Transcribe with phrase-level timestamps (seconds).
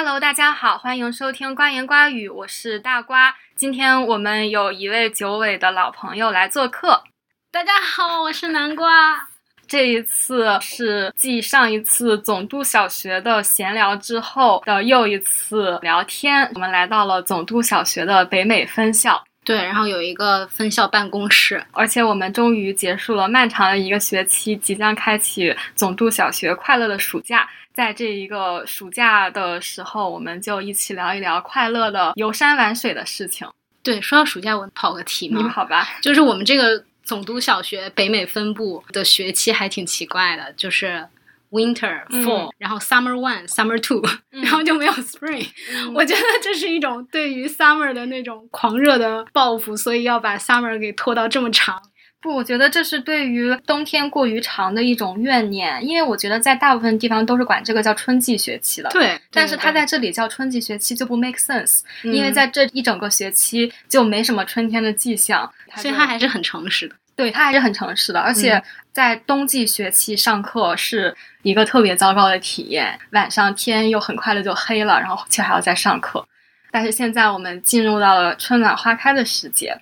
[0.00, 3.34] Hello，大家好，欢迎收听瓜言瓜语，我是大瓜。
[3.56, 7.02] 今天我们有一位九尾的老朋友来做客。
[7.50, 9.26] 大家好，我是南瓜。
[9.66, 16.48] 这一次是继上一次总督小学的闲聊之后的又一次聊天。
[16.54, 27.48] 我们来到了总督小学的北美分校，对，然后有一个分校办公室，而且我们终于结束了漫长的一个学期，即将开启总督小学快乐的暑假。
[27.72, 33.48] 在这一个暑假的时候，我们就一起聊一聊快乐的游山玩水的事情。
[33.82, 35.96] 对，说到暑假，我跑个题嘛，你跑吧。
[36.02, 41.02] 就是我们这个总督小学北美分部的学期还挺奇怪的，就是
[41.50, 45.46] winter、fall，然后 summer one、summer two，然后就没有 spring。
[45.94, 51.80] 我觉得这是一种对于 summer 的那种狂热的报复，所以要把 summer 给拖到这么长。
[52.20, 58.90] 不，我觉得这是对于冬天过于长的一种怨念，因为我觉得在大部分地方都是管这个叫春季学期的。
[58.90, 66.96] 对，但是它在这里叫春季学期就不 make sense，因为在这一整个学期就没什么春天的迹象，所以它还是很诚实的。
[67.18, 76.24] 对，他还是很诚实的，而且在冬季学期上课是一个特别糟糕的体验，晚上天又很快的就黑了，然后却还要再上课。
[76.70, 79.76] 但是现在我们进入到了春暖花开的时节。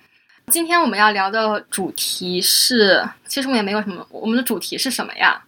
[0.47, 4.03] 今天我们要聊的主题是，其实我们也没有什么。
[4.09, 5.43] 我们的主题是什么呀？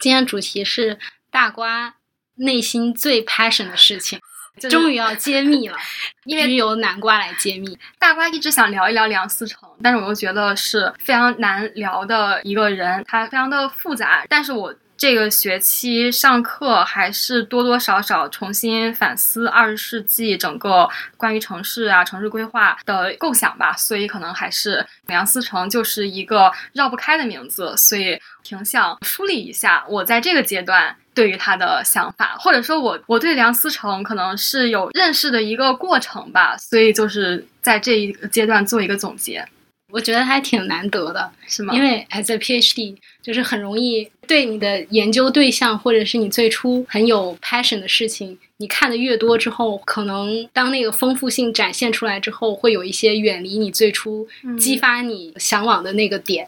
[0.00, 0.98] 今天主题是
[1.30, 1.94] 大瓜
[2.34, 4.18] 内心最 passion 的事情，
[4.58, 5.76] 终于要揭秘了，
[6.24, 7.78] 因为由南瓜来揭秘。
[7.98, 14.24] 大瓜一直想聊一聊梁思成，但是我又觉得是非常难聊的一个人，他非常的复杂。
[14.28, 14.74] 但是我。
[15.00, 39.44] 这个学期上课还是多多少少重新反思二十世纪整个关于城市啊、城市规划的构想吧，所以可能还是梁思成就是一个绕不开的名字，所以挺想梳理一下我在这个阶段对于他的想法，或者说我我对梁思成可能是有认识的一个过程吧，所以就是在这一个阶段做一个总结。
[39.90, 41.74] 我觉得还挺难得的，是吗？
[41.74, 56.46] 因为 as a PhD 就是很容易对你的研究对象或者是你最初很有 passion 的事情，你看的越多之后，可能当那个丰富性展现出来之后，会有一些远离你最初激发你向往的那个点。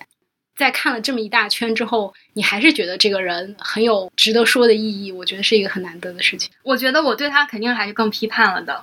[0.61, 6.51] 在看了这么一大圈之后，你还是觉得这个人很有值得说的意义，我觉得是一个很难得的事情。
[6.63, 8.79] 我觉得我对他肯定还是更批判了的。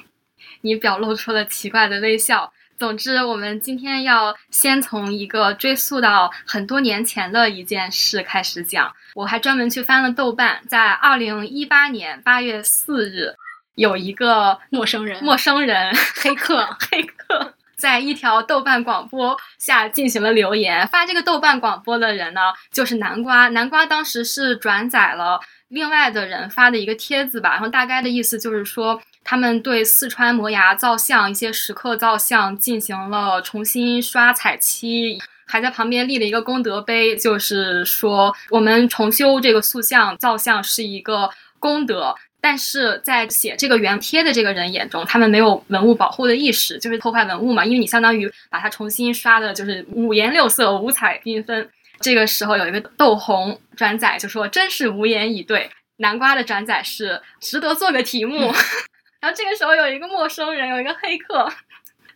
[0.62, 2.52] 你表露出了奇怪的微笑。
[2.80, 8.92] 总之，我们今天要先从一个追溯到很多年前的一件事开始讲。
[9.14, 13.36] 我还专门去翻了豆瓣，在二零一八年八月四日，
[13.76, 20.88] 有一个陌生人、陌生人、黑客、 黑客，在一条豆瓣广播下进行了留言。
[20.88, 23.48] 发这个豆瓣广播的人呢，就是南瓜。
[23.50, 25.40] 南瓜当时是转载了
[25.70, 29.02] 另外的人发的一个帖子吧，然后大概的意思就是说。
[29.30, 42.16] 他们对四川磨牙造像一些石刻造像进行了重新刷彩漆，还在旁边立了一个功德碑，就是说我们重修这个塑像造像是一个功德。
[42.40, 51.70] 但是在写这个原贴的这个人眼中，他们没有文物保护的意识，就是破坏文物嘛，因为你相当于把它重新刷的，就是五颜六色、五彩缤纷。
[52.00, 58.54] 这个时候有一个豆红转载就说：“真是无言以对。”南瓜的转载是值得做个题目。
[59.20, 61.52] 然后这个时候有一个陌生人，有一个黑客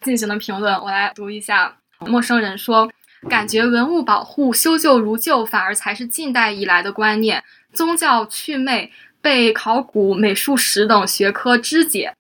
[0.04, 1.76] 进行了评论，我来读一下。
[2.06, 2.92] 陌生人说
[3.28, 7.44] ：“感觉文物保护修旧如旧，反而才是近代以来的观念。
[7.74, 12.14] 宗教祛魅被考古、美术史等学科肢解。”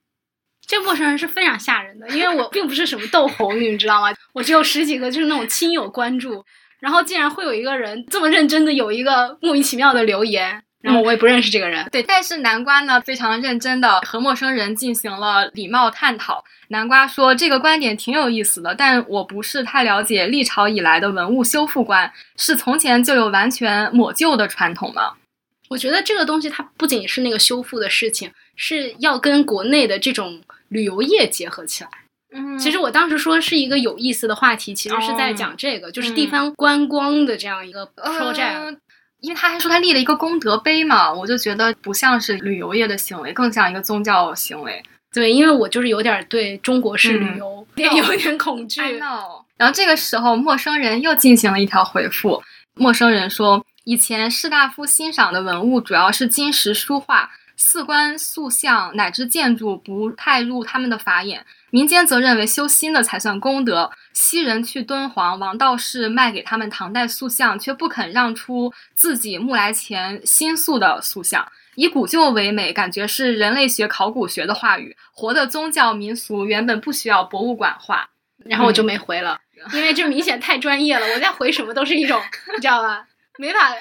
[0.67, 4.07] 这陌生人是非常吓人的，因为我并不是什么斗红，你们知道吗？
[4.33, 6.45] 我只有十几个，就是那种亲友关注，
[6.79, 10.63] 然后竟然会有一个人这么认真的有一个莫名其妙的留言。
[10.81, 16.43] 然后我也不认识这个人，对，但是南瓜呢非常认真的和陌生人进行了礼貌探讨。
[16.69, 25.11] 南瓜说这个观点挺有意思的，但我不是太了解历朝以来的文物修复观，是从前就有完全抹旧的传统吗？
[25.71, 31.89] 我觉得这个东西它不仅是那个修复的事情，是要跟国内的这种旅游业结合起来。
[32.33, 38.77] 嗯，其实我当时说是一个有意思的话题，其实是在讲这个，就是地方观光的这样一个 project。
[39.21, 44.83] 因为他还说他立了一个功德碑嘛，我就觉得不像是旅游业的行为，更像一个宗教行为。
[45.13, 48.81] 对，因为我就是有点对中国式旅游有点恐惧。
[48.97, 52.41] 然后这个时候，陌生人又进行了一条回复。
[52.73, 57.31] 陌生人说，以前士大夫欣赏的文物主要是金石书画。
[57.63, 63.91] 寺观塑像乃至建筑不太入他们的法眼，民间则认为修新的才算功德。
[64.13, 71.47] 西人去敦煌，王道士卖给他们唐代塑像，却不肯让出自己木来前新塑的塑像。
[71.75, 74.97] 以古旧为美，感觉是人类学、考古学的话语。
[75.11, 78.09] 活的宗教民俗原本不需要博物馆化。
[78.43, 79.39] 然后我就没回了，
[79.71, 81.05] 因为这明显太专业了。
[81.13, 82.19] 我再回什么都是一种，
[82.55, 83.05] 你知道吧？
[83.41, 83.73] 没法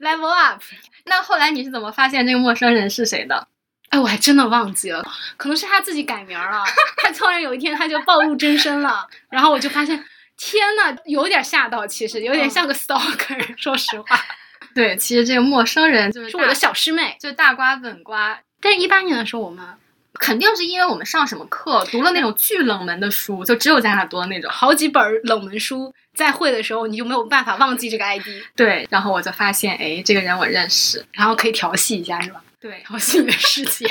[0.00, 0.60] level up。
[1.04, 3.46] 那后来你是怎么发现这个陌生人是谁的？
[3.90, 5.04] 哎，我还真的忘记了，
[5.36, 6.64] 可能是他自己改名了。
[6.98, 10.04] 他突然有一天他就暴露真身了，然后我就发现，
[10.36, 13.38] 天呐，有点吓到，其实有点像个 stalker。
[13.56, 14.20] 说实话，
[14.74, 18.40] 对，其实这个陌生人就是是我的小师妹，就是大瓜本瓜。
[18.60, 19.64] 但是一八年的时候我们。
[20.18, 28.26] 肯定是因为我们上什么课读了那种巨冷门的书，就只有咱俩读的那种好几本冷门书，在会的时候你就没有办法忘记这个 ID。
[28.54, 32.42] 对，然后我就发现，哎，这个人我认识，然后可以调戏一下，是吧？
[32.60, 33.86] 对，调戏你的世界。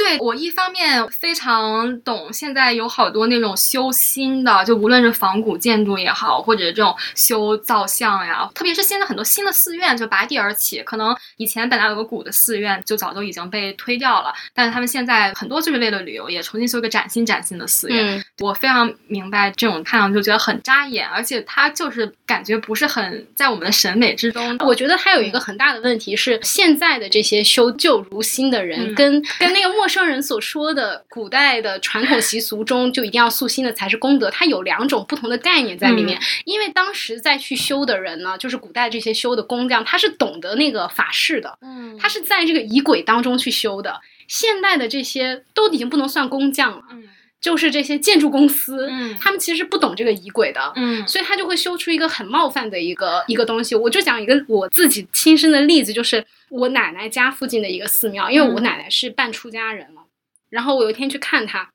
[0.00, 18.24] 对我一方面非常懂，现在有好多那种修新的，就无论是仿古建筑也好，或者这种修造像呀，特别是现在很多新的寺院就拔地而起，可能以前本来有个古的寺院就早就已经被推掉了，但是他们现在很多就是为了旅游，也重新修一个崭新崭新的寺院。
[18.38, 24.56] 我非常明白这种看上去就觉得很扎眼，而且它就是感觉不是很在我们的审美之中。
[24.60, 36.18] 我觉得还有一个很大的问题是，现在的这些修旧如新的人跟跟那个陌生人所说的古代的传统习俗中就一定要塑心的才是功德，它有两种不同的概念在里面。
[36.44, 44.00] 因为当时在去修的人呢，就是古代这些修的工匠，他是懂得那个法事的，嗯，他是在这个仪轨当中去修的。
[44.28, 47.08] 现代的这些都已经不能算工匠了，嗯，
[47.40, 53.74] 就是这些建筑公司，嗯，他们其实不懂这个仪轨的，嗯，所以他就会修出一个很冒犯的一个一个东西。
[53.74, 60.02] 我就讲一个我自己亲身的例子，就是我奶奶家附近的一个寺庙，因为我奶奶是半出家人了。
[60.50, 61.70] 然后我有一天去看她，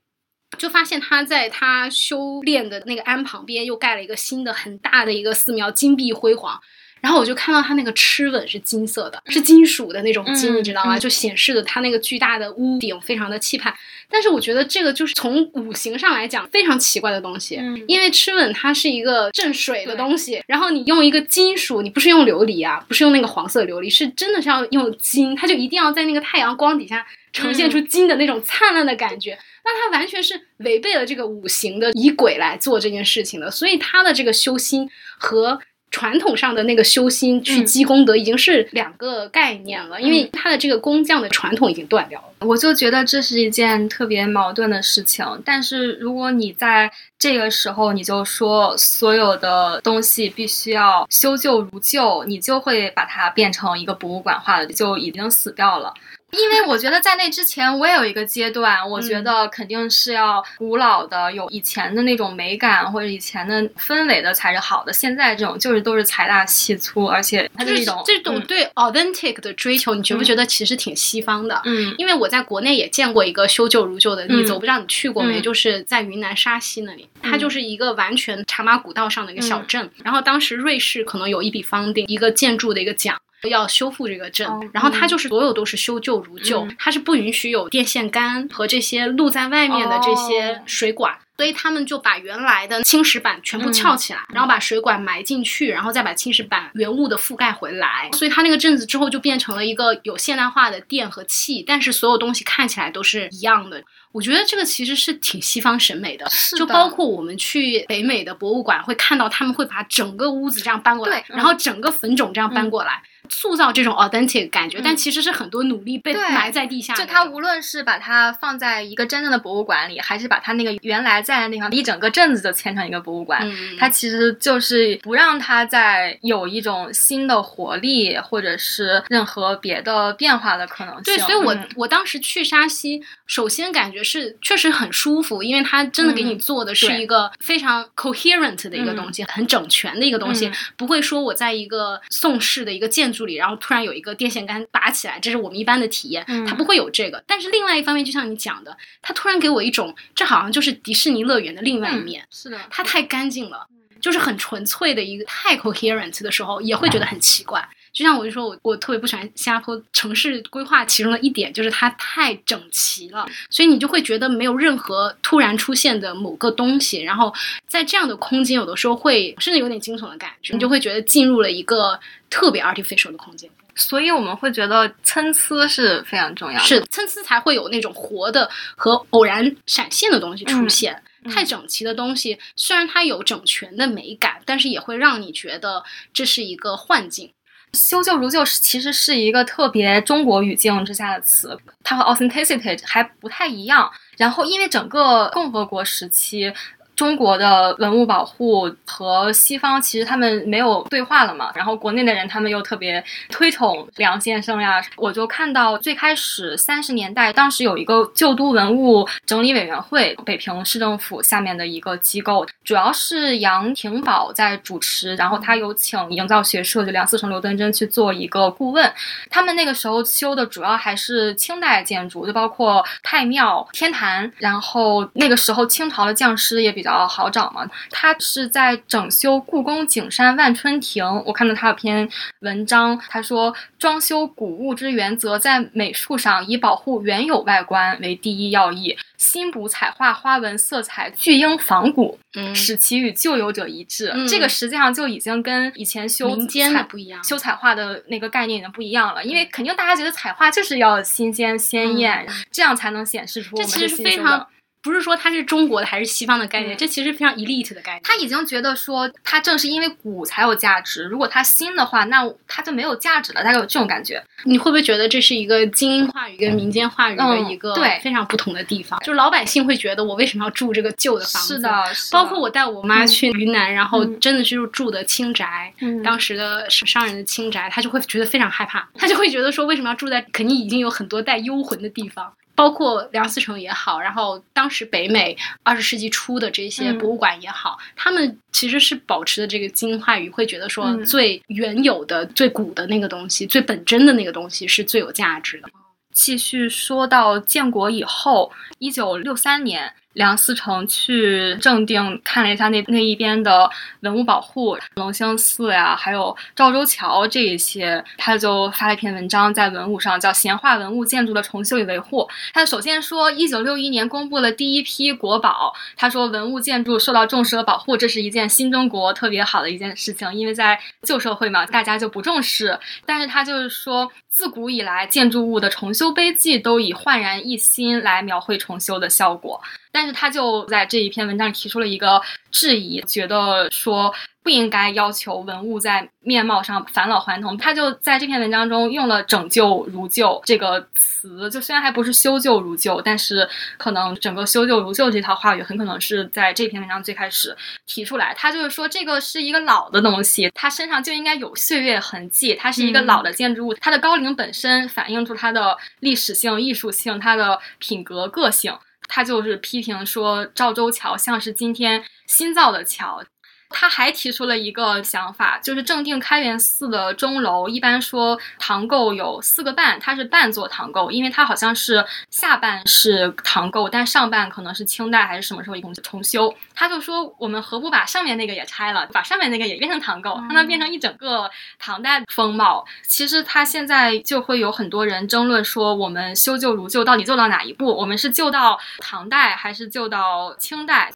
[0.57, 6.61] 就发现她在她修炼的那个庵旁边又盖了一个新的很大的一个寺庙，金碧辉煌。
[7.05, 10.97] 然后我就看到它那个螭吻是金色的，是金属的那种金，你知道吗？
[10.97, 13.71] 就显示的它那个巨大的屋顶非常的气派。
[14.09, 27.05] 但是我觉得这个就是从五行上来讲非常奇怪的东西，因为螭吻它是一个镇水的东西，然后你用一个金属，你不是用琉璃啊，不是用那个黄色琉璃，是真的是要用金，它就一定要在那个太阳光底下。
[27.31, 35.59] 呈现出金的那种灿烂的感觉，那它完全是违背了这个五行的以鬼来做这件事情的，所以它的这个修心和
[35.95, 42.45] 传统上的那个修心去积功德已经是两个概念了，因为他的这个工匠的传统已经断掉了。
[42.45, 55.93] 我就觉得这是一件特别矛盾的事情，但是如果你在这个时候你就说所有的东西必须要修旧如旧，你就会把它变成一个博物馆化的，就已经死掉了。
[56.35, 64.91] 因为我觉得在那之前，我也有一个阶段，我觉得肯定是要古老的、有以前的那种美感或者以前的氛围的才是好的。
[64.91, 71.61] 现在这种就是都是财大气粗，而且它是一种这种对 authentic 的追求，你觉不觉得其实挺西方的？
[71.65, 75.35] 嗯，因为我在国内也见过一个修旧如旧的例子，我不知道你去过没？
[75.45, 79.87] 就是在云南沙溪那里，它就是一个完全茶马古道上的一个小镇。
[80.03, 83.15] 然后当时瑞士可能有一笔方定一个建筑的一个奖。
[83.43, 103.83] 要修复这个镇，然后它就是所有都是修旧如旧，它是不允许有电线杆和这些露在外面的这些水管，所以他们就把原来的青石板全部翘起来，然后把水管埋进去，然后再把青石板原物的覆盖回来，所以它那个镇子之后就变成了一个有现代化的电和气，但是所有东西看起来都是一样的。
[104.15, 106.25] 我觉得这个其实是挺西方审美的，
[106.57, 113.03] 就包括我们去北美的博物馆会看到，他们会把整个屋子这样搬过来，然后整个坟冢这样搬过来。
[113.27, 116.93] 塑造这种 authentic 感觉，但其实是很多努力被埋在地下。
[116.93, 131.03] 就它无论是把它放在一个真正的博物馆里，还是把它那个原来在的地方一整个镇子就迁成一个博物馆，它其实就是不让它再有一种新的活力，或者是任何别的变化的可能性。
[131.03, 143.25] 对，所以我我当时去沙溪，首先感觉是确实很舒服，因为它真的给你做的是一个非常 coherent 的一个东西，很整全的一个东西，不会说我在一个宋式的一个建筑。
[143.25, 147.23] 里，然后突然有一个电线杆拔起来，这是我们一般的体验，它不会有这个。
[147.25, 152.23] 但是另外一方面，就像你讲的，它突然给我一种，这好像就是迪士尼乐园的另外一面。
[152.29, 153.65] 是的，它太干净了，
[153.99, 157.67] 就是很纯粹的一个太 coherent 的时候，也会觉得很奇怪。
[157.95, 167.01] 就像我就说，我我特别不喜欢新加坡城市规划其中的一点，就是它太整齐了，所以你就会觉得没有任何突然出现的某个东西。
[167.01, 167.33] 然后
[167.69, 171.97] 在这样的空间，有的时候会甚至有点惊悚的感觉，你就会觉得进入了一个
[172.29, 173.49] 特别 artificial 的空间。
[173.77, 181.01] 所以我们会觉得参差是非常重要的，是参差才会有那种活的和偶然闪现的东西出现。
[181.29, 185.83] 太整齐的东西，虽然它有整全的美感，但是也会让你觉得
[186.13, 187.31] 这是一个幻境。
[187.75, 193.91] 修旧如旧是其实是一个特别中国语境之下的词，它和 authenticity 还不太一样。
[194.17, 196.51] 然后因为整个共和国时期。
[196.95, 218.89] 中国的文物保护和西方其实他们没有对话了嘛，然后国内的人他们又特别推崇梁先生呀，我就看到最开始三十年代，当时有一个旧都文物整理委员会，北平市政府下面的一个机构，主要是杨廷宝在主持，然后他有请营造学社就梁思成、刘敦桢去做一个顾问，
[219.29, 226.84] 他们那个时候修的主要还是清代建筑，就包括太庙、天坛，然后那个时候清朝的匠师也比。
[226.85, 231.03] 比较好找嘛，他是在整修故宫景山万春亭。
[231.25, 232.07] 我看到他有篇
[232.41, 242.19] 文章，他说装修古物之原则，在美术上以保护原有外观为第一要义，新补彩画花纹色彩巨应仿古，
[242.53, 244.13] 使其与旧有者一致。
[244.29, 249.25] 这个实际上就已经跟以前修民间的不一样，修彩画的那个概念已经不一样了。
[249.25, 254.47] 因为肯定大家觉得彩画就是要新鲜鲜艳，这样才能显示出我们是非常。
[254.85, 258.01] 不是说它是中国的还是西方的概念，这其实非常 elite 的概念。
[258.03, 263.43] 他已经觉得说，它正是因为古才有价值，如果它新的话，那它就没有价值了。
[263.43, 264.23] 大概有这种感觉。
[264.43, 268.99] 你会不会觉得这是一个精英话语跟民间话语的一个对非常不同的地方？
[268.99, 271.55] 就是老百姓会觉得，我为什么要住这个旧的房子？
[271.55, 275.73] 是的，包括我带我妈去云南，然后真的就是住的清宅，
[276.03, 282.33] 当时的商人的清宅，他就会觉得非常害怕，他就会觉得说，为什么要住在肯定已经有很多带幽魂的地方？
[282.55, 295.69] 包括梁思成也好，然后当时北美二十世纪初的这些博物馆也好，他们其实是保持的这个精英话语，会觉得说最原有的、最古的那个东西、最本真的那个东西是最有价值的。
[296.13, 299.93] 继续说到建国以后，一九六三年。
[300.15, 303.69] 梁思成去正定看了一下那那一边的
[303.99, 312.21] 文物保护，隆兴寺呀，还有赵州桥这一些，他就发了一篇文章在文物上，叫《闲话文物建筑的重修与维护》。
[312.53, 322.79] 他首先说，一九六一年公布了第一批国宝，他说文物建筑受到重视和保护，这是一件新中国特别好的一件事情，因为在旧社会嘛，大家就不重视。
[323.05, 329.61] 但是他就是说，自古以来建筑物的重修碑记都以焕然一新来描绘重修的效果。
[329.95, 332.21] 但是他就在这一篇文章里提出了一个
[332.51, 337.57] 质疑，觉得说不应该要求文物在面貌上返老还童。
[337.57, 343.47] 他就在这篇文章中用了“拯救如旧”这个词，就虽然还不是修旧如旧，但是
[343.77, 348.33] 可能整个修旧如旧这套话语很可能是在这篇文章最开始提出来。
[348.37, 358.77] 他就是说这个是一个老的东西，它身上就应该有岁月痕迹，它是一个老的建筑物，它的高龄本身反映出它的历史性、艺术性、它的品格、个性。
[359.07, 363.23] 他就是批评说赵州桥像是今天新造的桥。
[363.69, 376.53] 他还提出了一个想法，就是正定开元寺的钟楼，一般说唐构有四个半，它是半座唐构，因为它好像是下半是唐构，但上半可能是清代还是什么时候一共重修。
[376.73, 382.85] 他就说，我们何不把上面那个也拆了，把上面那个也变成唐构，让它变成一整个唐代风貌。
[383.07, 387.87] 其实他现在就会有很多人争论说，我们修旧如旧到底旧到哪一步？
[387.95, 391.11] 我们是旧到唐代还是旧到清代？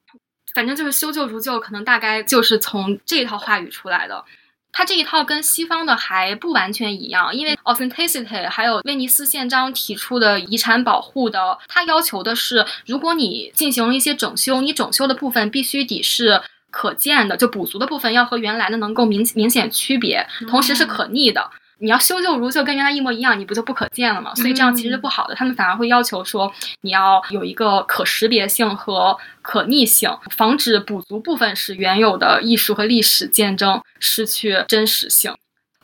[0.54, 4.24] 反正就是修旧如旧，可能大概就是从这一套话语出来的。
[4.72, 16.40] 它这一套跟西方的还不完全一样，因为 authenticity 还有威尼斯宪章提出的遗产保护的，它要求的是，如果你进行了一些整修，你整修的部分必须得是
[16.70, 21.50] 可见的，就补足的部分要和原来的能够明明显区别，同时是可逆的。
[21.82, 24.36] 你要修旧如旧，跟原来一模一样，你不就不可见了吗？
[24.36, 25.36] 所以这样其实不好的。
[25.36, 35.34] 他们反而会要求说，你要有一个可识别性和可逆性，防止补足部分使原有的艺术和历史见证失去真实性。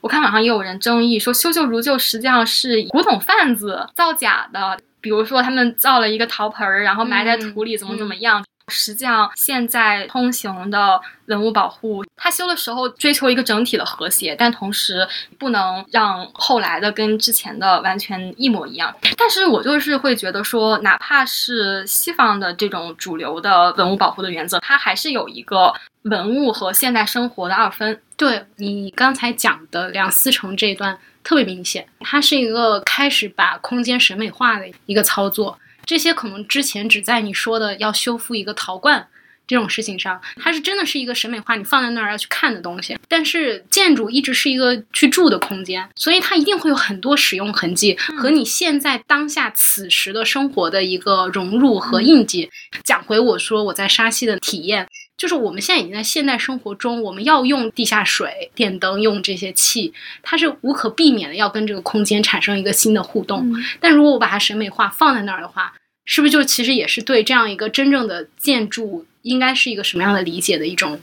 [0.02, 8.44] 我看网上也有人争议说，修旧如旧实际上是古董贩子造假的，比如说他们造了一个陶盆儿，然后埋在土里，怎么怎么样。
[8.68, 15.08] 实际上，现在通行的文物保护，它修的时候追求一个整体的和谐，但同时
[15.38, 18.94] 不能让后来的跟之前的完全一模一样。
[19.18, 28.02] 但是我就是会觉得说，哪怕是西方的这种主流的文物保护的原则，它还是有一个文物和现代生活的二分。
[28.18, 35.60] 对你刚才讲的梁思成这一段特别明显，它是一个开始把空间审美化的一个操作。
[35.86, 39.08] 这些可能之前只在你说的要修复一个陶罐
[39.48, 42.98] 这种事情上，它是真的是一个审美化，你放在那儿要去看的东西。
[43.08, 52.50] 但是建筑一直是一个去住的空间，所以它一定会有很多使用痕迹和你现在当下此时的生活的一个融入和印记。
[52.84, 54.88] 讲回我说我在沙溪的体验。
[55.18, 63.50] 就是我们现在已经在现代生活中，我们要用地下水、电灯，用这些气，它是无可避免的要跟这个空间产生一个新的互动。
[63.80, 65.74] 但如果我把它审美化放在那儿的话，
[66.04, 71.02] 是不是就其实也是对这样一个真正的建筑应该是一个什么样的理解的一种？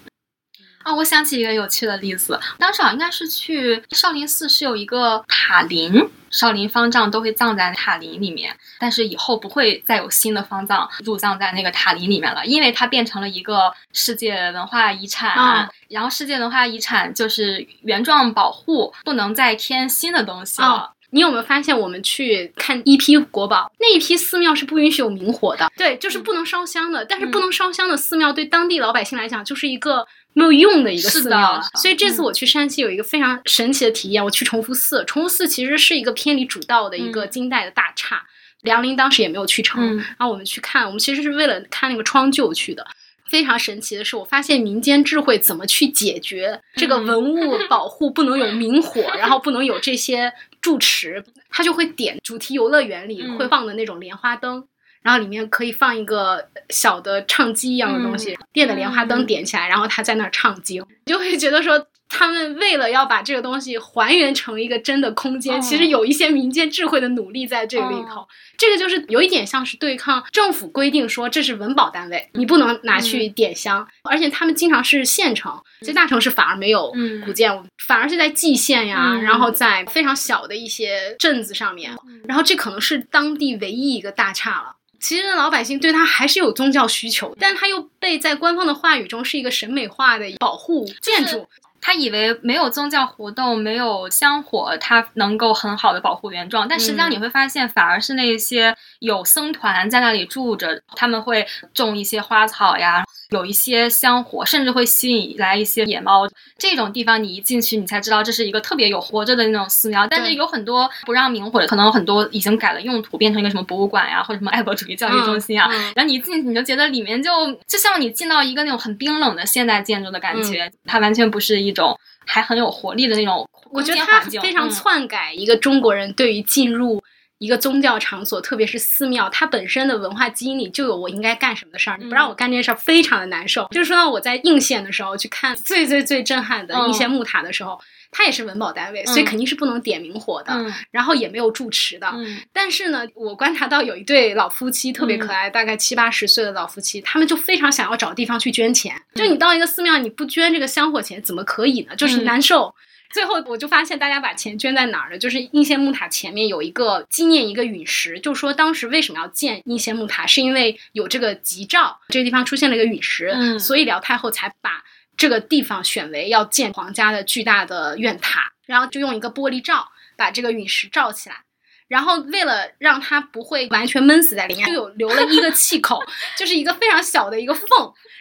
[0.84, 6.08] 啊，我想起一个有趣的例子，当时好像应该是去少林寺，是有一个塔林。
[6.30, 15.68] 少林方丈都会葬在塔林里面，但是以后不会再有新的方丈入葬在那个塔林里面了，因为它变成了一个世界文化遗产。
[15.88, 20.90] 然后世界文化遗产就是原状保护，不能再添新的东西了。
[21.12, 27.04] 你有没有发现，我们去看一批国宝，那一批寺庙是不允许有明火的，对，就是不能烧香的。
[27.04, 30.06] 但是不能烧香的寺庙，对当地老百姓来讲，就是一个。
[30.34, 34.24] 没有用的一个寺庙了，所以这次我去山西有一个非常神奇的体验。
[34.24, 38.24] 我去崇福寺，崇福寺其实是一个偏离主道的一个金代的大刹。
[38.62, 42.86] 梁林当时也没有去成，然后我们去看，我们其实是为了看那个窗臼去的。
[43.28, 54.66] 非常神奇的是，我发现民间智慧怎么去解决这个文物保护不能有明火， 然后不能有这些住持，他就会点主题游乐园里会放的那种莲花灯。
[55.02, 68.28] 然后里面可以放一个小的唱机一样的东西，电的莲花灯点起来，然后他在那儿唱经，就会觉得说他们为了要把这个东西还原成一个真的空间，其实有一些民间智慧的努力在这里头。
[68.58, 76.92] 这个就是有一点像是对抗政府规定说这是文保单位，你不能拿去点香，而且他们经常是县城，在大城市反而没有
[77.24, 81.90] 古建，反而是在蓟县呀，然后在非常小的一些镇子上面，
[82.28, 84.76] 然后这可能是当地唯一一个大刹了。
[85.00, 91.48] 其实老百姓对他还是有宗教需求，但他又被在官方的话语中是一个审美化的保护建筑。
[91.82, 96.66] 他以为没有宗教活动，没有香火，他能够很好的保护原状。
[96.66, 103.04] 但实际上你会发现，反而是那些有僧团在那里住着，他们会种一些花草呀。
[103.30, 106.28] 有一些香火，甚至会吸引来一些野猫。
[106.58, 110.06] 这种地方你一进去，你才知道这是一个特别有活着的那种寺庙。
[110.06, 115.66] 但是有很多不让明火的，可能很多已经改了用途，变成一个什么博物馆呀，或者什么爱国主义教育中心啊。
[115.96, 117.30] 然后你一进去，你就觉得里面就
[117.66, 123.48] 就像你进到一个那种很冰冷的现代建筑的感觉，它完全不是一种还很有活力的那种。
[123.70, 127.02] 我觉得它非常篡改一个中国人对于进入。
[127.38, 131.98] 一个宗教场所，特别是寺庙，它本身的文化基因里就有我应该干什么的事儿。
[131.98, 133.66] 你不让我干这件事儿，非常的难受。
[133.72, 137.80] 就是说到我在应县的时候去看最最最震撼的应县木塔的时候，
[138.12, 140.54] 它也是文保单位，所以肯定是不能点明火的，
[140.90, 142.12] 然后也没有住持的。
[142.52, 148.94] 但是呢，我观察到有一对老夫妻特别可爱，大概七八十岁的老夫妻，他们就非常想要找地方去捐钱。
[149.14, 151.96] 就你到一个寺庙，你不捐这个香火钱，怎么可以呢？
[151.96, 152.74] 就是难受。
[153.10, 155.18] 最后我就发现，大家把钱捐在哪儿了？
[155.18, 164.82] 就是应县木塔前面有一个纪念一个陨石，就说当时为什么要建应县木塔，是因为有这个吉兆，这个地方出现了一个陨石，所以辽太后才把
[165.22, 171.44] 这个地方选为要建皇家的巨大的院塔，然后就用一个玻璃罩把这个陨石罩起来。
[171.92, 176.02] 然后为了让它不会完全闷死在里面，就有留了一个气口，
[176.38, 177.68] 就是一个非常小的一个缝。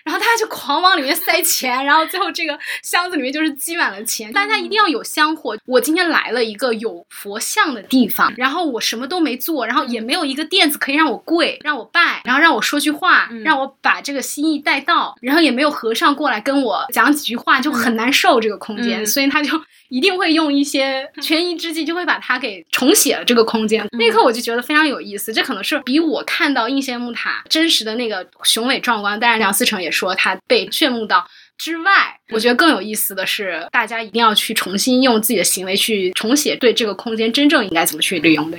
[0.04, 4.34] 然后大家就狂往里面塞钱，然后最后这个箱子里面就是积满了钱。
[4.34, 5.56] 大家一定要有香火。
[5.66, 19.06] 我今天来了一个有佛像的地方，然后我什么都没做，然后也没有一个垫子可以让我跪、让我拜，然后让我说句话，让我把这个心意带到，然后也没有和尚过来跟我讲几句话，就很难受这个空间。
[19.06, 19.62] 所以他就。
[19.92, 23.86] 一定会用一些权宜之计，就会把它给重写了这个空间。
[23.92, 29.20] 那一刻我就觉得非常有意思，这可能是比我看到应县木塔真实的那个雄伟壮观。
[29.20, 31.28] 当然，梁思成也说他被炫目到
[31.58, 38.58] 之外，我觉得更有意思的是，大家一定要去重新用自己的行为去重写对这个空间真正应该怎么去利用的。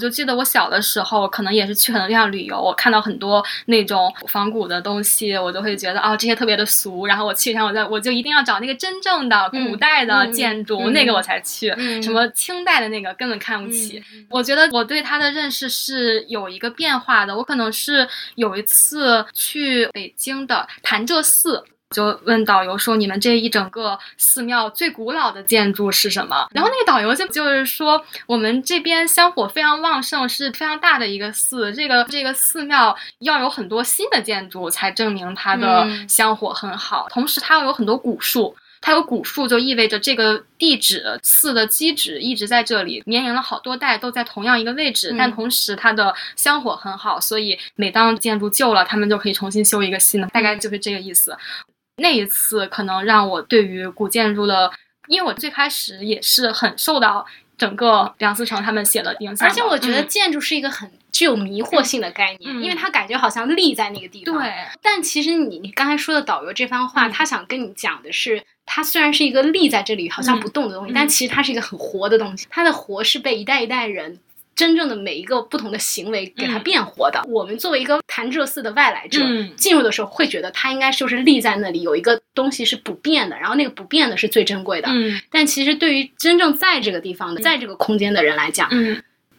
[0.00, 7.06] 就记得我小的时候，可能也是去很多地方旅游，我看到很多那种仿古的东西，我就会觉得啊，这些特别的俗。
[7.06, 11.68] 然后我去一趟，我在我就一定要找那个真正的古代的建筑，那个我才去。
[12.02, 14.02] 什么清代的那个根本看不起。
[14.30, 17.36] 我觉得我对它的认识是有一个变化的。
[17.36, 21.62] 我可能是有一次去北京的潭柘寺。
[21.94, 31.72] 就问导游说：“你们这一整个寺庙最古老的建筑是什么？”然后那个导游就就是说：“我们这边香火非常旺盛，是非常大的一个寺。
[31.74, 37.08] 这个这个寺庙要有很多新的建筑才证明它的香火很好。
[37.10, 45.14] 同时，它又有很多古树。”它有古树，就意味着这个地址寺的基址一直在这里，绵延了好多代都在同样一个位置。
[45.18, 51.36] 但同时它的香火很好，所以每当建筑旧了，他们就可以重新修一个新的，大概就是这个意思。
[51.96, 54.70] 那一次可能让我对于古建筑的，
[55.08, 57.26] 因为我最开始也是很受到
[57.58, 59.48] 整个梁思成他们写的影响。
[59.48, 64.34] 而且我觉得建筑是一个很具有迷惑性的概念，因为它感觉好像立在那个地方。
[64.34, 72.46] 对，但其实你你刚才说的导游这番话，他想跟你讲的是，它虽然是一个立在这里好像不动的东西，但其实它是一个很活的东西。
[72.48, 74.18] 它的活是被一代一代人。
[74.54, 77.22] 真正的每一个不同的行为给它变活的。
[77.28, 79.20] 我们作为一个潭柘寺的外来者，
[79.56, 84.88] 进入的时候会觉得它应该就是立在那里，有一个东西是不变的，然后那个不变的是最珍贵的。
[85.30, 88.68] 但其实对于真正在这个地方的，在这个空间的人来讲，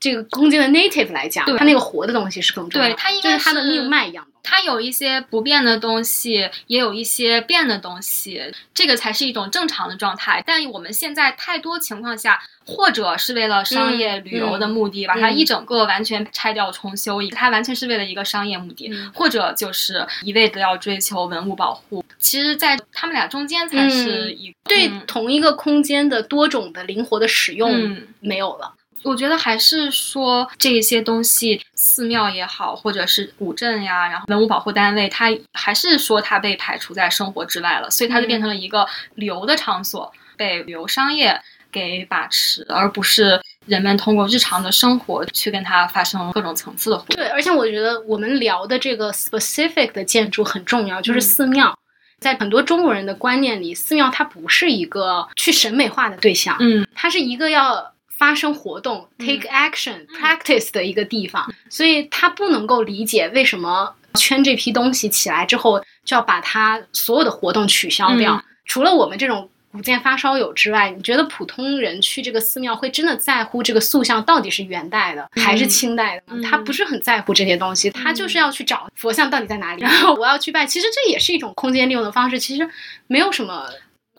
[0.01, 2.93] 这个空间的 native 来讲，它那个活的东西是更重要的。
[2.93, 4.31] 对，它应该是它的命脉一样的。
[4.43, 10.43] 它有一些不变的东西，也有一些变的东西，这个才是一种正常的状态。
[10.43, 22.03] 但我们现在太多情况下，或者是为了商业旅游的目的，把它一整个完全拆掉重修，它完全是为了一个商业目的，或者就是一味的要追求文物保护。
[22.17, 28.73] 其实，在他们俩中间才是一对同一个空间的多种的灵活的使用没有了。
[29.03, 41.39] 我觉得还是说这些东西，寺庙也好，或者是古镇呀，然后文物保护单位，它还是说它被排除在生活之外了，所以它就变成了一个旅游的场所，被旅游商业
[41.71, 47.15] 给把持，而不是人们通过日常的生活去跟它发生各种层次的互动。
[47.15, 51.75] 对，而且我觉得我们聊的这个 specific 的建筑很重要，就是寺庙，
[52.19, 57.91] 在很多中国人的观念里，寺庙它不是一个去审美化的对象，嗯，它是一个要。
[58.21, 68.39] 发生活动，take action practice 的一个地方，所以他不能够理解为什么圈这批东西起来之后就要把它所有的活动取消掉。
[68.63, 76.47] 除了我们这种古建发烧友之外，你觉得普通人去这个寺庙会真的在乎这个塑像到底是元代的还是清代的吗？
[76.47, 80.63] 他不是很在乎这些东西，他就是要去找佛像到底在哪里，然 后我要去拜。
[80.63, 82.69] 其实这也是一种空间利用的方式，其实
[83.07, 83.65] 没有什么。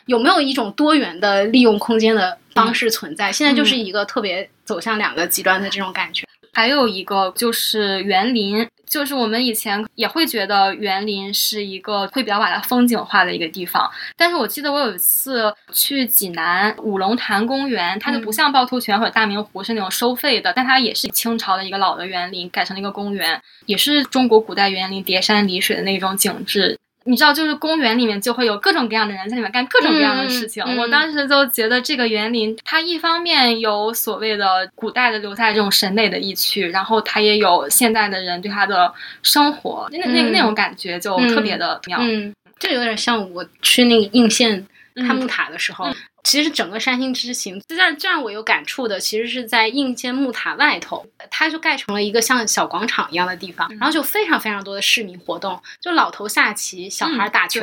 [0.06, 3.32] 有没有一种多元的利用空间的方式存在？
[3.32, 6.24] 现在就是一个特别走向两个极端的这种感觉。
[6.54, 13.90] 还有一个就是园林，就是我们以前也会觉得园林是一个会比较把它风景化的一个地方。
[14.18, 26.78] 但是我记得我有一次去济南五龙潭公园，它就不像趵突泉或者大明湖是那种收费的，但它也是清朝的一个老的园林改成了一个公园，也是中国古代园林叠山离水的那种景致。
[27.04, 30.62] 你知道，就是公园里面就会有各种各样的人在里面干各种各样的事情。
[30.78, 41.98] 我当时就觉得这个园林，它一方面有所谓的古代的留下这种审美的意趣，然后它也有现代的人对它的生活那那那种感觉就特别的妙。
[42.00, 45.86] 嗯，这有点像我去那个应县看木塔的时候。
[46.22, 57.60] 其实整个山星之行，最让最让我有感触的，其实是在应县木塔外头，它就盖成了一个像小广场一样的地方，然后就非常非常多的市民活动，就老头下棋，小孩打球，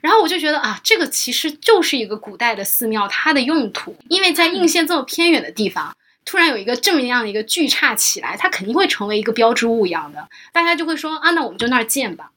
[0.00, 12.30] 然后我就觉得啊，这个其实就是一个古代的寺庙，它的用途，因为在应县这么偏远的地方，突然有一个这么样的一个巨刹起来，它肯定会成为一个标志物一样的，大家就会说啊，那我们就那儿建吧。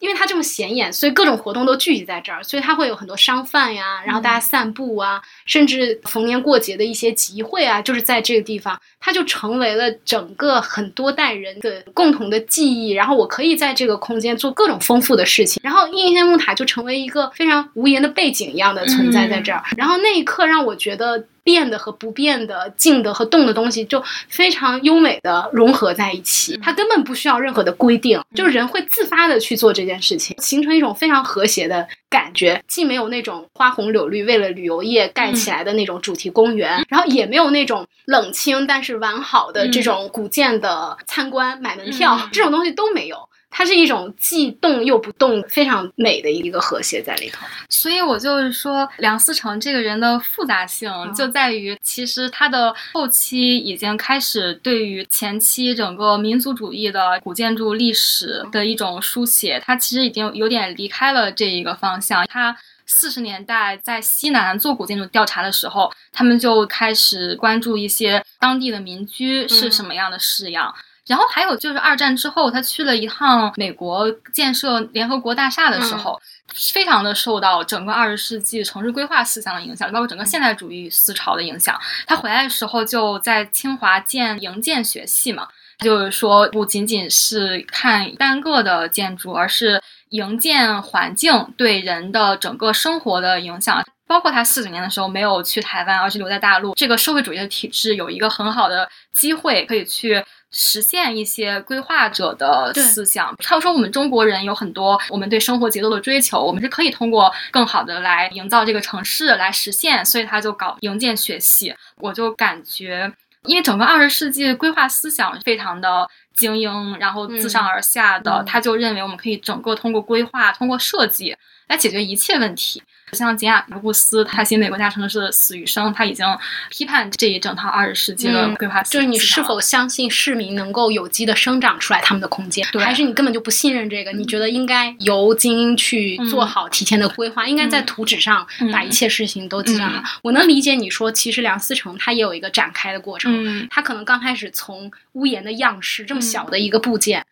[0.00, 12.90] 因为它这么显眼，所以各种活动都聚集在这儿，所以它会有很多商贩呀，然后大家散步啊，甚至逢年过节的一些集会啊，就是在这个地方，它就成为了整个很多代人的共同的记忆。
[12.90, 19.62] 然后我可以在这个空间做各种丰富的事情，然后应县木塔就成为一个非常无言的背景一样的存在在这儿。
[19.76, 21.24] 然后那一刻让我觉得。
[21.50, 26.56] 变的和不变的、静的和动的东西，就非常优美的融合在一起。
[26.62, 32.62] 它根本不需要任何的规定，就是人会自发的去做这件事情，形成一种非常和谐的感觉。
[32.68, 43.28] 既没有那种花红柳绿为了旅游业盖起来的那种主题公园，然后也没有那种冷清但是完好的这种古建的参观买门票这种东西都没有。
[43.50, 47.44] 它是一种既动又不动，非常美的一个和谐在里头。
[47.68, 62.24] 所以我就是说，梁思成这个人的复杂性就在于，其实他的后期已经开始对于前期整个民族主义的古建筑历史的一种书写，他其实已经有点离开了这一个方向。
[62.26, 70.72] 他四十年代在西南做古建筑调查的时候，他们就开始关注一些当地的民居是什么样的式样。
[71.10, 76.16] 然后还有就是二战之后，他去了一趟美国建设联合国大厦的时候，
[76.54, 81.76] 非常的受到整个二十世纪城市规划思想的影响，包括整个现代主义思潮的影响。
[82.06, 85.48] 他回来的时候就在清华建营建学系嘛，
[85.80, 93.84] 就是说不仅仅是看单个的建筑，而是营建环境对人的整个生活的影响。
[94.06, 100.24] 包括他四九年的时候没有去台湾，而是留在大陆，这个社会主义的体制有一个很好的机会可以去。
[100.50, 103.34] 实现一些规划者的思想。
[103.38, 110.04] 他说，我们中国人有很多我们对生活节奏的追求，我们是可以通过更好的来营造这个城市来实现。
[110.04, 111.74] 所以他就搞营建学系。
[111.96, 113.12] 我就感觉，
[113.44, 121.36] 因为整个二十世纪规划思想非常的精英，然后自上而下的，他就认为我们可以整个通过规划、通过设计
[121.70, 122.82] 来解决一切问题。
[123.12, 126.24] 像简雅各布斯，他写《美国大城市死与生》，他已经
[126.68, 128.80] 批判这一整套二十世纪的规划。
[128.84, 134.12] 就是你是否相信市民能够有机的生长出来他们的空间，还是你根本就不信任这个？
[134.12, 140.20] 你觉得应该由精英去做好提前的规划，应该在图纸上把一切事情都计算好。
[140.22, 147.24] 我能理解你说，其实梁思成他也有一个展开的过程，他可能刚开始从屋檐的样式这么小的一个部件。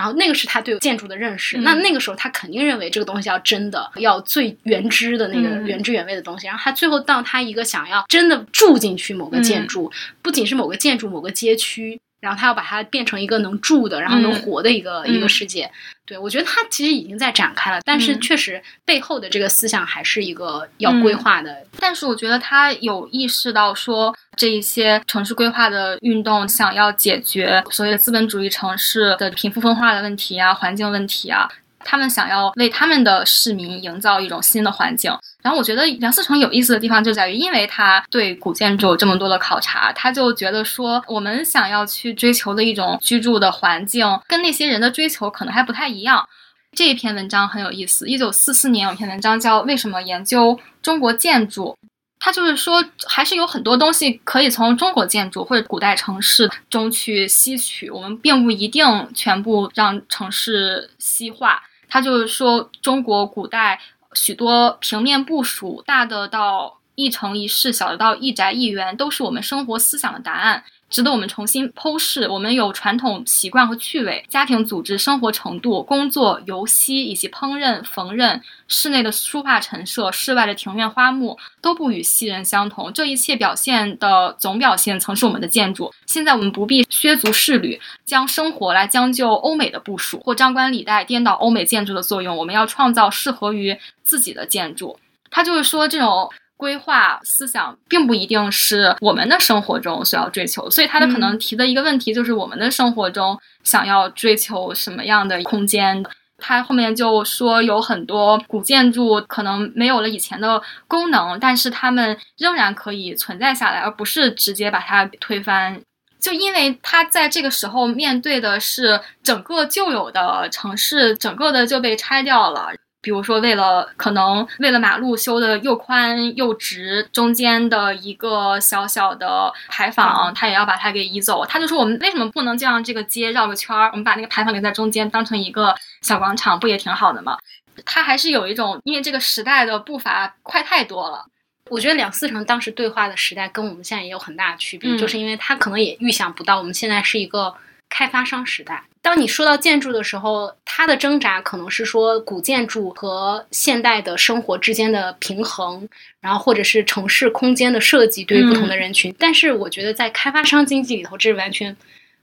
[0.00, 6.46] 然后那个是他对建筑的认识，那那个时候他肯定认为这个东西要真的，要最原汁的那个原汁原味的东西。
[6.46, 12.00] 然后他最后到他一个想要真的住进去某个建筑，不仅是某个建筑、某个街区。
[12.20, 15.70] 然后他要把它变成一个能住的，然后能活的一个一个世界。
[16.04, 21.64] 对我觉得他其实已经在展开了，但是确实背后的这个思想还是一个要规划的。
[21.78, 31.48] 但是我觉得他有意识到说，这一些城市规划的运动想要解决所谓的资本主义城市的贫富分化的问题啊、环境问题啊。
[31.84, 35.12] 他们想要为他们的市民营造一种新的环境，
[35.42, 46.28] 然后我觉得梁思成有意思的地方就在于，因为他对古建筑有这么多的考察，他就觉得说，我们想要去追求的一种居住的环境，跟那些人的追求可能还不太一样。
[46.76, 51.76] 这一篇文章很有意思，一九四四年有篇文章叫《为什么研究中国建筑》，
[52.20, 61.60] 他就是说，还是有很多东西可以从中国建筑或者古代城市中去吸取，我们并不一定全部让城市西化。
[61.90, 63.80] 他就是说，中国古代
[64.14, 70.64] 许多平面部署，大的到一城一市，小的到一宅一园，都是我们生活思想的答案。
[70.90, 72.28] 值得我们重新剖视。
[72.28, 82.92] 我们有传统习惯和趣味，家庭组织、生活程度、工作、游戏以及烹饪、缝纫，室内的书画陈设，室外的庭院花木，都不与西人相同。
[82.92, 85.94] 这一切表现的总表现，曾是我们的建筑。
[86.06, 92.36] 现在我们不必削足适履，将生活来将就欧美的部署，或张冠李戴颠倒欧美建筑的作用。
[92.36, 94.98] 我们要创造适合于自己的建筑。
[95.30, 96.28] 他就是说这种。
[96.60, 106.04] 规划思想并不一定是我们的生活中所要追求，所以他的可能提的一个问题就是我们的生活中想要追求什么样的空间？
[106.36, 115.80] 他后面就说有很多古建筑可能没有了以前的功能，但是他们仍然可以存在下来，而不是直接把它推翻。
[116.20, 122.68] 就因为他在这个时候面对的是整个旧有的城市，整个的就被拆掉了。
[123.02, 131.46] 比如说，为了可能为了马路修的又宽又直，中间的一个小小的牌坊，他也要把它给移走。
[131.46, 133.88] 他就说，我们为什么不能就让这个街绕个圈儿？
[133.92, 137.38] 我们把那个牌坊留在中间，当成一个小广场，不也挺好的吗？
[137.86, 141.24] 他还是有一种，因为这个时代的步伐快太多了。
[141.70, 147.54] 我觉得梁思成当时对话的时代跟我们现在也有很大的区别，就是因为他可能也预想不到我们现在是一个。
[147.90, 155.86] 开发商时代，当你说到建筑的时候，它的挣扎可能是说古建筑和现代的生活之间的平衡，
[156.20, 159.14] 然后或者是城市空间的设计对于不同的人群。
[159.18, 161.76] 但是我觉得在开发商经济里头，这完全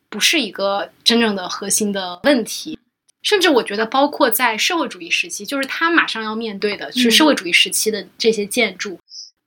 [0.09, 2.79] 不是一个真正的核心的问题。
[3.23, 8.97] 甚至我觉得，包括在社会主义时期，就是他马上要面对的是社会主义时期的这些建筑。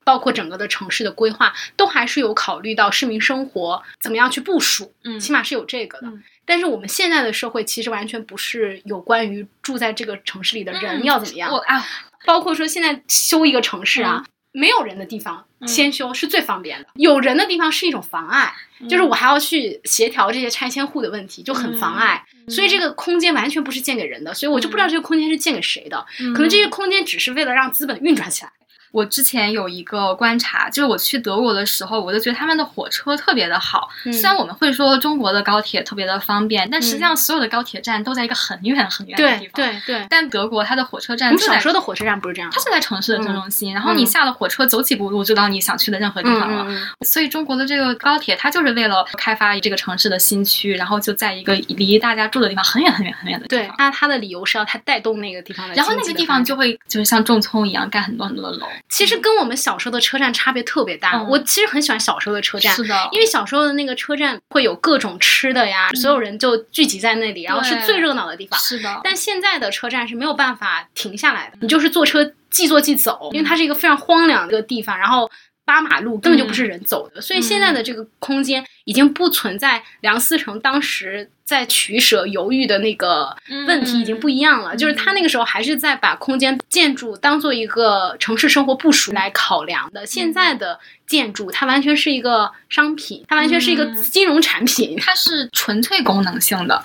[0.04, 6.12] 包括整个的城市的规划，都还是有考虑到市民生活怎么样去部署，嗯，起码是有这个的。
[6.44, 11.52] 但是我们现在的社会其实完全不是有关于住在这个城市里的人要怎么样。
[11.52, 11.84] 我啊，
[12.24, 18.52] 包括说现在修一个城市啊，没有人的地方先修是最方便的，有人的地方是一种妨碍，
[18.88, 22.24] 就是我还要去协调这些拆迁户的问题，就很妨碍。
[22.48, 26.04] 所以这个空间完全不是建给人的，所以我就不知道这个空间是建给谁的。
[26.34, 28.50] 可能这些空间只是为了让资本运转起来。
[28.92, 33.88] 我之前有一个观察，就是我去德国的时候，我就觉得他们的火车特别的好。
[34.05, 39.53] 虽然我们会说中国的高铁特别的方便，但实际上所有的高铁站都在一个很远很远的地方。
[39.55, 40.07] 对对对。
[40.11, 46.66] 但德国它的火车站，我们小时候的火车站不是这样，它就在城市的正中心，然后你下了火车走几步路就到你想去的任何地方了。
[47.07, 53.66] 所以中国的这个高铁，它就是为了开发这个城市的新区，然后就在一个离大家住的地方很远很远很远的地方。
[53.66, 58.66] 对，它它的理由是要它带动那个地方的，然后那个地方就会就是像种葱一样盖很多很多的楼。
[58.88, 59.57] 其实跟我们。
[59.61, 68.59] 小时候的车站差别特别大，我其实很喜欢小时候的车站，是的，因为小时候的那个车站会有各种吃的呀，所有人就聚集在那里，然后是最热闹的地方。
[68.59, 75.31] 是的，但现在的车站是没有办法停下来的，你就是坐车即坐即走，因为它是一个非常荒凉的地方，然后。
[75.70, 83.37] 八马路根本就不是人走的，所以现在的这个空间已经不存在梁思成当时在取舍犹豫的那个
[83.68, 84.74] 问题，已经不一样了。
[84.74, 90.04] 就是他那个时候还是在把空间建筑当做一个城市生活部署来考量的。
[90.04, 96.83] 现在的建筑它完全是一个商品，它完全是一个金融产品，它是纯粹功能性的。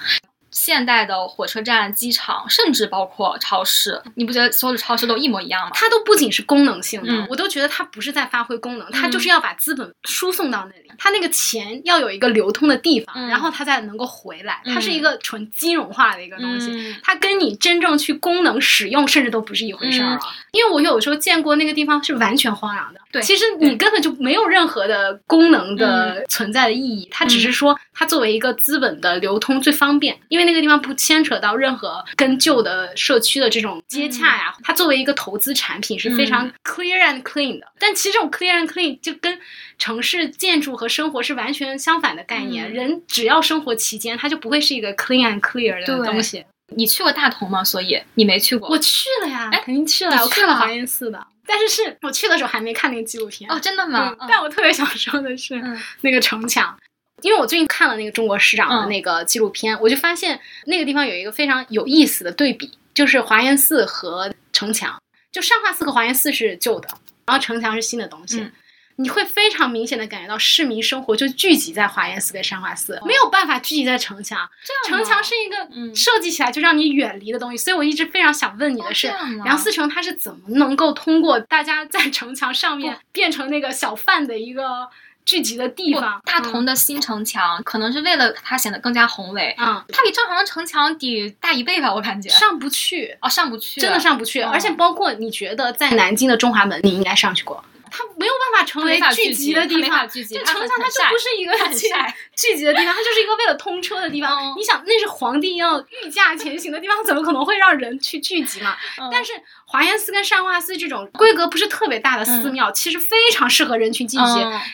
[0.66, 5.70] 现代的火车站、机场，甚至包括超市，你不觉得所有的超市都一模一样吗？
[5.76, 10.92] 它都不仅是功能性的，我都觉得它不是在发挥功能，它就是要把资本输送到那里。
[10.98, 14.60] 它那个钱要有一个流通的地方，然后它才能够回来。
[14.66, 20.20] 它是一个纯金融化的一个东西，它跟你真正去功能使用甚至都不是一回事儿啊。
[20.52, 27.08] 因为我有时候见过那个地方是完全荒凉的，对，其实你根本就没有任何的功能的存在的意义。
[27.10, 34.54] 它只是说它作为一个资本的流通最方便，因为那个地方不牵扯到任何跟旧的社区的这种接洽呀。
[34.64, 37.68] 它作为一个投资产品是非常 clear and clean 的。
[37.80, 39.40] 但其实这种 clear and clean 就跟
[39.78, 42.74] 城市建筑和生活是完全相反的概念。
[42.74, 46.44] 人只要生活期间，它就不会是一个 clean and clear 的东西。
[46.76, 47.64] 你去过大同吗？
[47.64, 48.70] 所以你没去过。
[48.70, 50.22] 我去了呀，哎肯定去了。
[50.22, 53.50] 我看了华严寺的，但是是我去的时候还没看那个纪录片。
[53.52, 54.16] 哦，真的吗？
[54.28, 55.62] 但我特别想说的是
[56.02, 56.78] 那个城墙，
[57.22, 64.98] 因为我最近看了那个中国市长的那个纪录片，我就发现那个地方有一个非常有意思的对比，就是华严寺和城墙。
[65.32, 66.88] 就上化寺和华严寺是旧的，
[67.26, 68.50] 然后城墙是新的东西。
[68.98, 74.50] 你会非常明显的感觉到市民生活就聚集在华严寺跟善化寺，没有办法聚集在城墙。
[74.88, 84.88] 城墙是一个设计起来就让你远离的东西，所以我一直非常想问你的是，梁思成他是怎么能够通过大家在城墙上面变成那个小贩的一个
[85.26, 86.22] 聚集的地方？
[86.24, 97.62] 大同的新城墙可能是为了它显得更加宏伟，嗯，它比正常的城墙得大一倍吧，我感觉上不去哦，上不去，真的上不去，而且包括你觉得在南京的中华门，你应该上去过。
[97.98, 101.88] 它没有办法成为聚集的地方，就城墙它就不是一个聚
[102.36, 104.54] 聚集的地方，它就是一个为了通车的地方。
[104.58, 108.76] 你想，那是皇帝要御驾前行的地方，怎么可能会让人去聚集嘛？
[109.10, 109.32] 但是
[109.66, 114.24] 华严寺跟善化寺这种规格不是特别大的寺庙，其实非常适合人群聚集，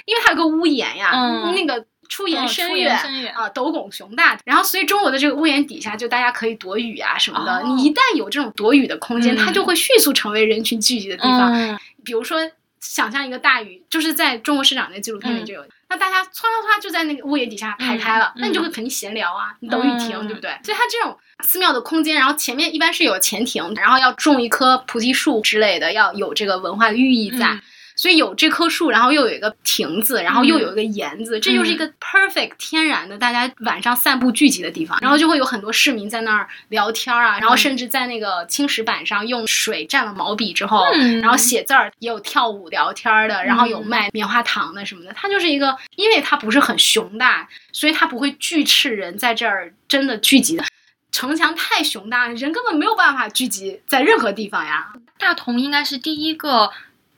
[0.06, 1.12] 因为它有个屋檐呀，
[1.54, 2.98] 那个出檐深远
[3.36, 4.40] 啊，斗拱雄大。
[4.46, 7.62] 然后，所以中国的这个屋檐底下，就大家可以躲雨啊什么的。
[7.68, 11.80] 你一旦有这种躲雨的空间，它就会迅速成为人群聚集的地方。
[12.04, 12.50] 比如说。
[12.82, 20.52] 想象一个大雨，就是在中国市场那纪录片里就有，那大家唰唰唰就在那个屋檐底下排开了，那你就会肯定闲聊啊，你等雨停，对不对？
[20.63, 27.62] 所以它这种寺庙的空间，然后前面一般是有前庭，然后要种一棵菩提树之类的，要有这个文化寓意在。
[28.02, 34.98] 所以有这棵树，然后又有一个亭子，然后又有一个檐子，这就是一个 perfect 天然的大家晚上散步聚集的地方。
[35.00, 40.84] 然后就会有很多市民在那儿聊天啊，然后甚至在那个青石板上用水蘸了毛笔之后，
[41.22, 45.14] 然后写字儿，也有跳舞聊天的，然后有卖棉花糖的什么的。
[45.14, 50.64] 它就是一个，因为它不是很雄大，所以它不会拒斥人在这儿真的聚集的。
[51.12, 54.92] 城墙太雄大，人根本没有办法聚集在任何地方呀。
[55.20, 56.72] 大同应该是第一个。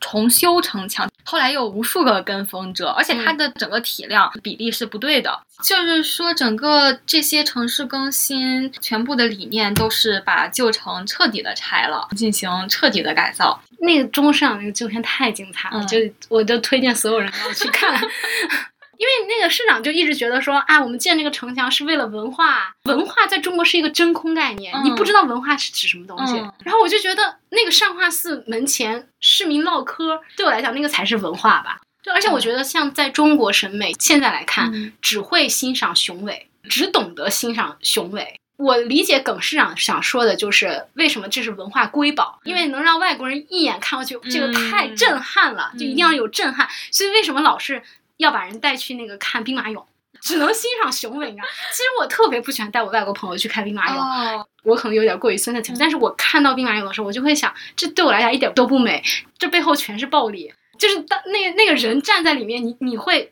[0.04, 5.40] 重修城墙，后来有无数个跟风者，而且它的整个体量比例是不对的。
[5.64, 13.58] 就是说，整个这些城市更新，全部的理念都是把旧城彻底的拆了，进行彻底的改造。
[13.80, 17.98] 那个中上那个纪录片太精彩了，就我就推荐所有人要去看。
[18.98, 26.36] 因为那个市长就一直觉得说，啊，我们建这个城墙是为了文化，文化在中国是一个真空概念，你不知道文化是指什么东西。
[26.64, 31.82] 然后我就觉得那个善化寺门前市民唠嗑，对我来讲那个才是文化吧。
[32.04, 38.40] 对，而且我觉得像在中国审美现在来看，只会欣赏雄伟，只懂得欣赏雄伟。
[38.58, 46.70] 我理解耿市长想说的就是为什么这是文化瑰宝，因为能让外国人一眼看过去，这个太震撼了，就一定要有震撼。
[46.92, 47.82] 所以为什么老是？
[48.18, 49.84] 要把人带去那个看兵马俑，
[50.22, 51.32] 只能欣赏雄伟。
[51.32, 55.76] 你知道，其实我特别不喜欢带我外国朋友去看兵马俑，我可能有点过于 sensitive。
[55.80, 59.04] 但是我看到兵马俑的时候，我就会想，这对我来讲一点都不美，
[59.38, 60.54] 这背后全是暴力。
[60.78, 63.32] 就是当那那个人站在里面，你你会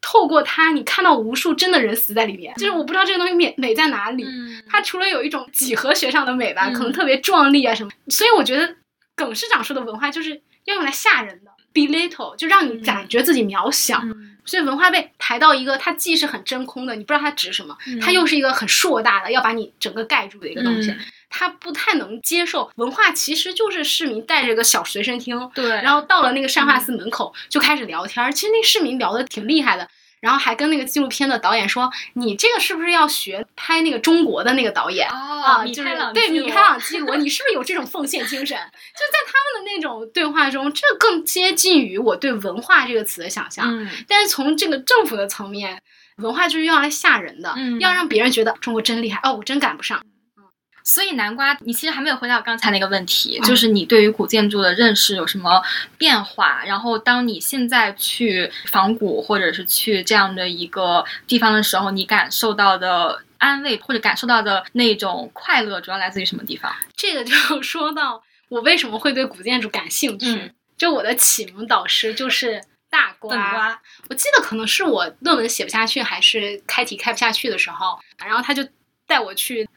[0.00, 2.54] 透过他，你看到无数真的人死在里面。
[2.54, 4.26] 就是我不知道这个东西美美在哪里，
[4.68, 7.90] 它除了有一种几何学上的美吧，可能特别壮丽啊什么。
[8.08, 8.76] 所以我觉得
[9.14, 11.49] 耿市长说的文化就是要用来吓人的。
[11.72, 14.00] Be little，就让你感觉自己渺小，
[14.44, 20.92] 所以文化被抬到一个，它既是很真空的，你不知道它指什么，它又是一个很硕大的，要把你整个盖住的一个东西，
[21.28, 22.68] 它不太能接受。
[22.74, 28.32] 文化其实就是市民带着个小随身听，对，然后到了那个善化寺门口就开始聊天。
[28.32, 29.88] 其实那市民聊的挺厉害的，
[30.20, 38.56] 然后还跟那个纪录片的导演说：“你这个是不是要学拍那个中国的那个导演？”哦，啊，米就是对米开朗基罗，你是不是有这种奉献精神？
[38.56, 43.66] 就在他们的那种对话中，这更接近于我对文化这个词的想象。
[43.68, 45.80] 嗯但是从这个政府的层面，
[46.16, 50.04] 文化就是用来吓人的，嗯要让别人觉得中国真厉害哦，我真赶不上。
[50.92, 55.62] 所以南瓜，你其实还没有回答我刚才那个问题，嗯就是你对于古建筑的认识有什么
[55.96, 56.64] 变化？
[56.64, 66.74] 然后当你现在去仿古或者是去这样的一个地方的时候，你感受到的安慰或者感受到的那种快乐，主要来自于什么地方？
[66.96, 70.26] 这个就 说到我为什么会对古建筑感兴趣。
[70.32, 72.60] 嗯 就我的启蒙导师就是
[72.90, 78.66] 大瓜，瓜，我记得可能是我论文写不下去，还是开题开不下去的时候，然后他就
[79.06, 79.68] 带我去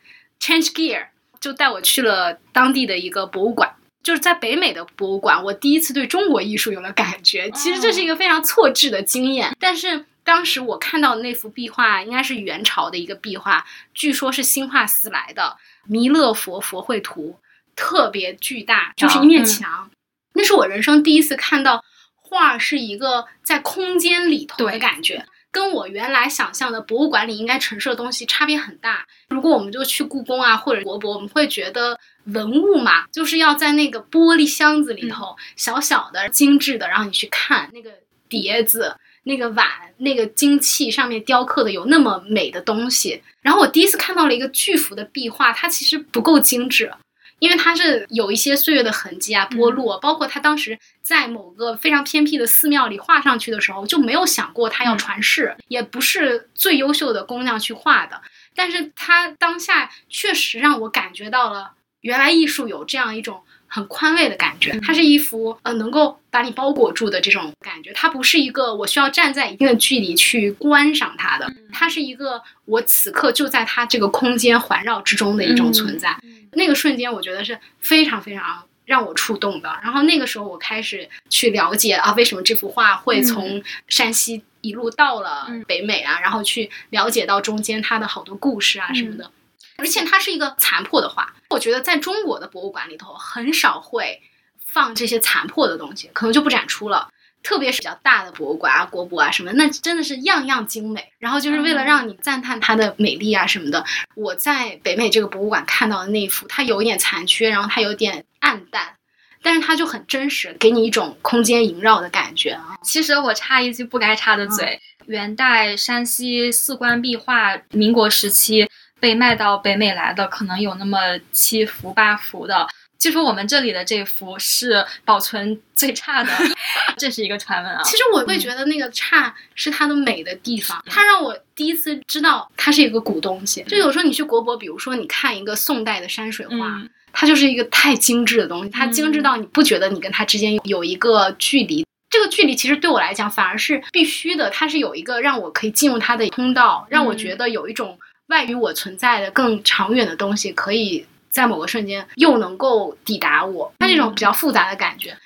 [0.43, 1.07] change gear，
[1.39, 3.73] 就带我去了当地的一个博物馆。
[4.03, 7.49] 就是在北美的博物馆，我第一次对中国艺术有了感觉。
[7.51, 17.37] 其实这是一个非常错置的经验，但是当时我看到的那幅壁画应该是元朝的一个壁画，据说是新化寺来的弥勒佛佛绘图，
[17.77, 19.89] 特别巨大，就是一面嗯墙。
[20.33, 21.85] 那是我人生第一次看到
[22.15, 29.05] 画是一个在空间里头的感觉，跟我原来想象的博物馆里应该陈设的东西差别很大。
[29.29, 37.91] 如果我们就去故宫啊或者国博，我们会觉得文物嘛，就是要在那个玻璃箱子里头，小小的、精致的，然后你去看那个
[38.27, 38.97] 碟子。
[39.25, 39.65] 那个碗、
[39.99, 46.91] 那个金器上面雕刻的有那么美的东西，然后我第一次看到了一个巨幅的壁画，它其实不够精致，
[47.39, 58.21] 因为它是有一些岁月的痕迹啊、剥落，包括他当时在某个非常偏僻的寺庙里画上去的时候，就没有想过他要传世，也不是最优秀的工匠去画的，
[58.55, 63.43] 但是他当下确实让我感觉到了，原来艺术有这样一种。
[63.73, 76.15] 很宽慰的感觉，它是一幅呃能够把你包裹住的这种感觉，它不是一个我需要站在一定的距离去观赏它的，它是一个我此刻就在它这个空间环绕之中的一种存在。
[76.51, 79.75] 那个瞬间，我觉得是非常非常让我触动的。
[79.81, 89.31] 然后那个时候，我开始去了解啊，为什么这幅画会从山西一路到了北美啊，然后去了解到中间它的好多故事啊什么的。
[89.77, 94.21] 而且它是一个残破的画，我觉得在中国的博物馆里头很少会
[94.65, 97.09] 放这些残破的东西，可能就不展出了。
[97.41, 101.11] 特别是比较大的博物馆啊、国博啊什么，那真的是样样精美。
[101.19, 103.83] 然后就是为了让你赞叹它的美丽啊什么的，
[104.15, 108.95] 我在北美这个博物馆看到的那一幅，它有一点残缺，然后它有点暗淡，
[109.41, 112.77] 但是它就很真实，给你一种空间萦绕的感觉啊。
[112.81, 118.69] 其实我插一句不该插的嘴，元代山西四官壁画，民国时期。
[119.03, 120.97] 被卖到北美来的可能有那么
[121.33, 122.65] 七幅八幅的，
[122.97, 126.31] 据说我们这里的这幅是保存最差的，
[126.95, 127.81] 这是一个传闻啊。
[127.83, 133.61] 其实我会觉得那个差是它的美的地方，它让我第一次知道它是一个古东西。
[133.63, 141.85] 就有时候你去国博，比如说你看一个宋代的山水画，嗯、它就是一个太精致的东西，它精致到你不觉得你跟它之间有一个距离。
[142.09, 147.99] 这个距离其实对我来讲反而是必须的，它是有一个让我可以进入它的通道，让我觉得有一种。
[148.27, 153.73] 外于我存在的更长远的东西，可以在某个瞬间又能够抵达我。
[153.79, 155.17] 它这种比较复杂的感觉，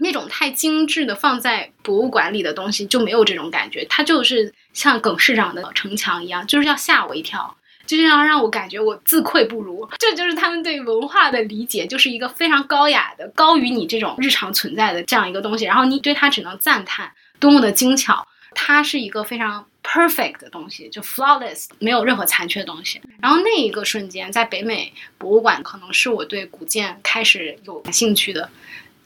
[0.00, 3.84] 那种太精致的放在博物馆里的东西就没有这种感觉。
[3.86, 9.88] 它就是像耿市长的城墙一样，就是要吓我一跳，就是要让我感觉我自愧不如。
[9.98, 15.64] 这就是他们对文化的理解，就是一个非常高雅的、高于你这种日常存在的这样一个东西。
[15.64, 18.26] 然后你对它只能赞叹，多么的精巧。
[18.54, 23.00] 它是一个非常 perfect 的东西，就 flawless，没有任何残缺的东西。
[23.20, 28.48] 然后那一个瞬间，在北美博物馆，可能是我对古建开始有兴趣的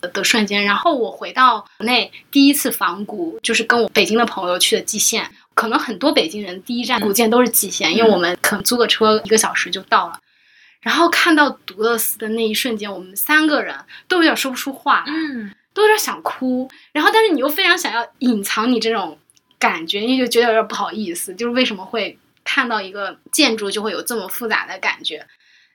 [0.01, 0.65] 的瞬间。
[0.65, 5.29] 然后我回到国内第一次仿古，就是跟我北京的朋友去的蓟县。
[5.55, 10.21] 可能很多北京人第一站古建都是蓟县，因为我们可能租个车一个小时就到了。
[10.81, 13.75] 然后看到独乐寺的那一瞬间，我们三个人
[14.07, 16.71] 都有点说不出话来，嗯，都有点想哭。
[16.93, 19.19] 然后，但是你又非常想要隐藏你这种。
[19.59, 25.27] 感觉你就觉得有点不好意思，就是为什么会看到一个建筑就会有这么复杂的感觉？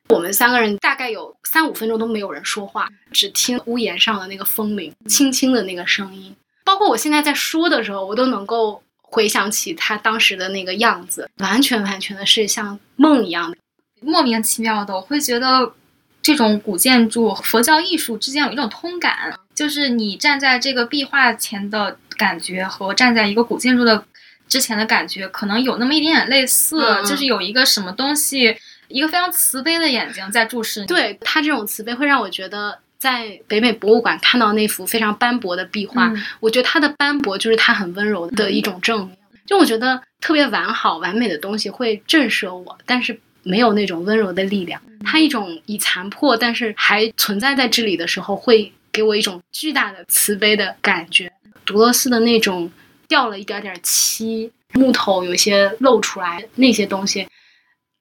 [0.09, 6.35] 我们三个人大概有三五分钟都没有人说话，只听屋檐上的那个风铃轻轻的那个声音。
[6.65, 13.57] 包括我现在在说的时候，我都能够回想起他当时的那个样子，完全完全的是像梦一样的，
[14.01, 14.93] 莫名其妙的。
[14.93, 15.73] 我会觉得
[16.21, 21.97] 这种古建筑、佛教艺术之间有一种通感，就是你站在这个壁画前的。
[22.17, 24.03] 感觉和站在一个古建筑的
[24.47, 28.55] 之前的感觉，可能有那么一点点类似，嗯、就是有一个什么东西，
[28.87, 30.85] 一个非常慈悲的眼睛在注视你。
[30.87, 39.17] 对他这种慈悲，会让我觉得在北美博物馆看到那幅非常斑驳的壁画，嗯、我觉得它的斑驳就是它很温柔的一种证明。
[39.45, 44.81] 就我觉得特别完好、完美的东西会震慑我，但是没有那种温柔的力量。
[45.03, 51.29] 它一种以残破，但是还存在在这里的时候，会给我一种巨大的慈悲的感觉。
[51.65, 52.71] 独乐寺的那种
[53.07, 57.27] 掉了一点点漆，木头有些露出来，那些东西，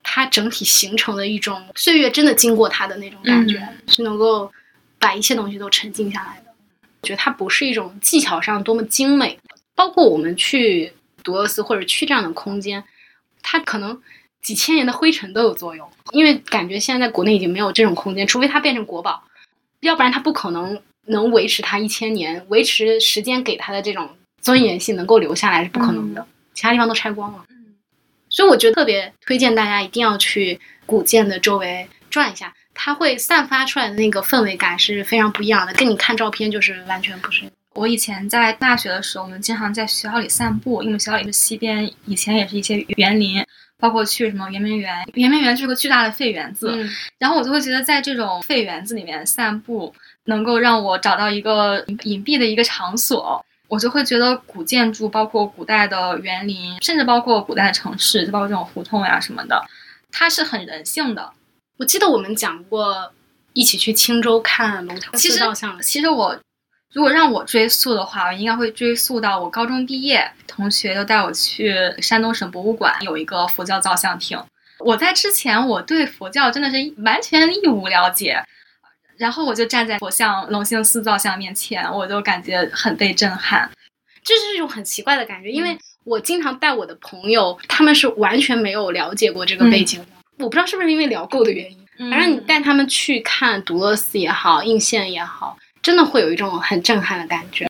[0.03, 4.51] 它整体形成的一种岁月真的经过它的那种感觉，是能够
[4.99, 6.53] 把一切东西都沉静下来的。
[7.03, 9.39] 我觉得它不是一种技巧上多么精美，
[9.75, 10.93] 包括我们去
[11.23, 12.83] 独乐寺或者去这样的空间，
[13.43, 14.01] 它可能
[14.41, 19.25] 几千年的灰尘都有作用，因为感觉现在在国内已经没有这种空间，除非它变成国宝，
[19.81, 20.81] 要不然它不可能。
[21.07, 24.09] 能维持它一千年，维持时间给它的这种
[24.41, 27.45] 尊严性能够留下来是不可能的，其他地方都拆光了。
[27.51, 27.75] 嗯，
[28.29, 37.45] 所以我觉得特别推荐大家一定要去古建的周围转一下，它会散发出来的那个氛围感是非常不一样的，跟你看照片就是完全不是。
[37.75, 43.45] 我以前在大学的时候，我们经常在学校里散步，因为学校里是西边，以前也是一些园林。
[43.79, 46.89] 包括去什么圆明园，圆明园是个巨大的废园子，
[47.19, 49.93] 然后我就会觉得在这种废园子里面散步，
[50.25, 59.65] 能够让我找到一个隐蔽的一个场所，我就会觉得古建筑，包括古代的园林，甚至包括古代的城市，就包括这种胡同呀什么的，
[60.11, 61.33] 它是很人性的。
[61.79, 63.13] 我记得我们讲过
[63.53, 66.39] 一起去青州看龙潭寺造像，其实我。
[66.95, 74.39] 如果让我追溯的话，我应该会追溯到我高中毕业，同学就带我去山东省博物馆有一个佛教造像厅。
[74.79, 78.45] 我在之前我对佛教真的是完全一无了解，
[79.17, 83.71] 然后我就站在佛像龙兴寺造像面前，我就感觉很被震撼。
[84.25, 90.07] 这是一种很奇怪的感觉，因为我经常带我的朋友，他们是完全没有了解过这个背景的。
[90.39, 95.57] 我不知道是不是因为聊够的原因，反正你带他们去看独乐寺也好，应县也好。
[95.83, 97.67] 真的会有一种很震撼的感觉。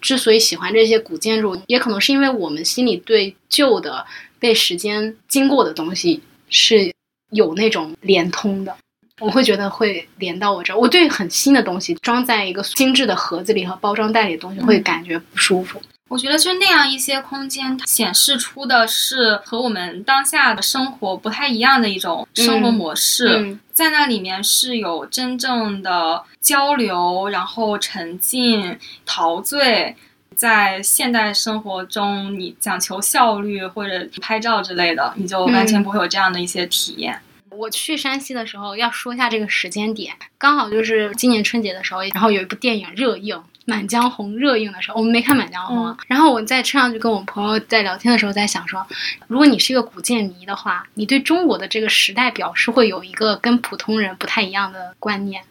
[0.00, 4.06] 之所以喜欢这些古建筑，也可能是因为我们心里对旧的、
[4.38, 6.94] 被时间经过的东西是
[7.30, 8.76] 有那种连通的。
[9.20, 10.76] 我会觉得会连到我这儿。
[10.76, 15.80] 我对很新的东西装在一个精致的盒子里和包装袋里的东西会感觉不舒服。
[16.08, 23.56] 我觉得就那样一些空间，显示出的是和我们当下的生活不太一样的一种生活模式。
[23.72, 29.94] 在那里面是有真正的交流，然后沉浸、陶醉。
[30.36, 37.20] 在现代生活中，你讲求效率或者拍照之类的，你就完全不会有这样的一些体验。
[37.60, 43.36] 我去山西的时候，要说一下这个时间点，刚好就是今年春节的时候，然后有一部电影热映。
[43.72, 45.96] 《满江红》热映的时候，我们没看《满江红》啊。
[46.08, 48.84] 然后我在车上就跟我朋友在聊天的时候，在想说，
[49.28, 55.44] 如果你是一个古建迷的话，你对中国的这个时代表是会有一个跟普通人不太一样的观念。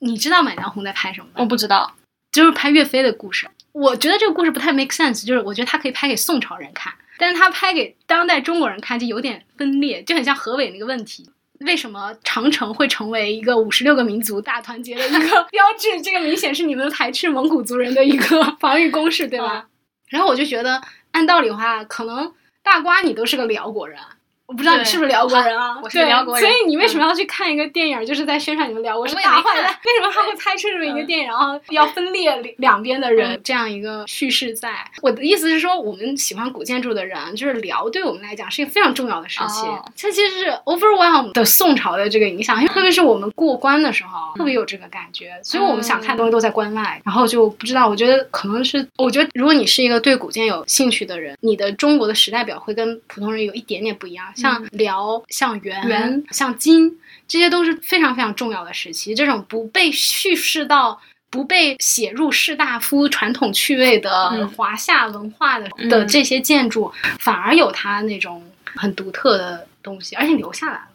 [0.00, 1.32] 你知道《满江红》在拍什么吗？
[1.36, 1.94] 我不知道，
[2.32, 3.48] 就是拍岳飞的故事。
[3.72, 11.30] 我觉得这个故事不太 make sense，就是我觉得他可以拍给宋朝人看，但是他拍给当代中国人看就有点分裂，就很像何伟那个问题。
[11.64, 16.00] 为什么长城会成为一个五十六个民族大团结的一个 标志？
[16.02, 19.66] 这个明显是你们排斥蒙古族人的一个防御工事，对吧？
[20.08, 20.80] 然后我就觉得，
[21.12, 23.98] 按道理的话，可能大瓜你都是个辽国人。
[24.46, 25.80] 我不知道你是不是辽国人啊？
[25.82, 29.64] 我是辽国人，所以你为什么要去看一个电影，就是在宣传你们辽国是大坏蛋？
[29.84, 34.52] 为什么他会拍出这么一个电影，然后要分裂两边的人这样一个叙事？
[34.54, 34.70] 在
[35.00, 39.64] 我的意思是说，我们喜欢古建筑的人，就是辽对我们来讲是一个非常重要的时期。
[39.96, 45.32] 它其实是 overwhelm 的宋朝的这个影响，因为特别是我们过关的时候，特别有这个感觉。
[45.42, 47.88] 所以我们想看东西都在关外，然后就不知道。
[47.88, 54.26] 我觉得可能是，我觉得如果你是一个对古建有兴趣的人，你的中国的时代表会跟普通人有一点点不一样。
[54.34, 59.14] 像辽、像元、像金，这些都是非常非常重要的时期。
[59.14, 68.42] 这种不被叙事到、不被写入士大夫传统趣味的华夏文化的的这些建筑，反而有它那种
[68.76, 70.86] 很独特的东西，而且留下来了。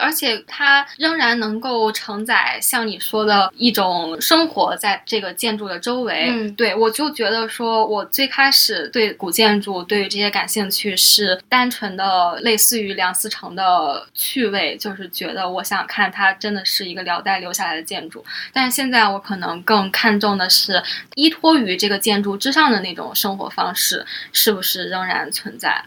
[0.00, 6.28] 而且它仍然能够承载像你说的一种生活在这个建筑的周围。
[6.30, 18.24] 嗯，对我就觉得说，我最开始对古建筑、对于这些感兴趣，是单纯的类似于梁思成的趣味，就是觉得我想看它真的是一个辽代留下来的建筑。
[18.52, 20.82] 但是现在我可能更看重的是
[21.14, 25.84] 依托于这个建筑之上的那种生活方式，是不是仍然存在？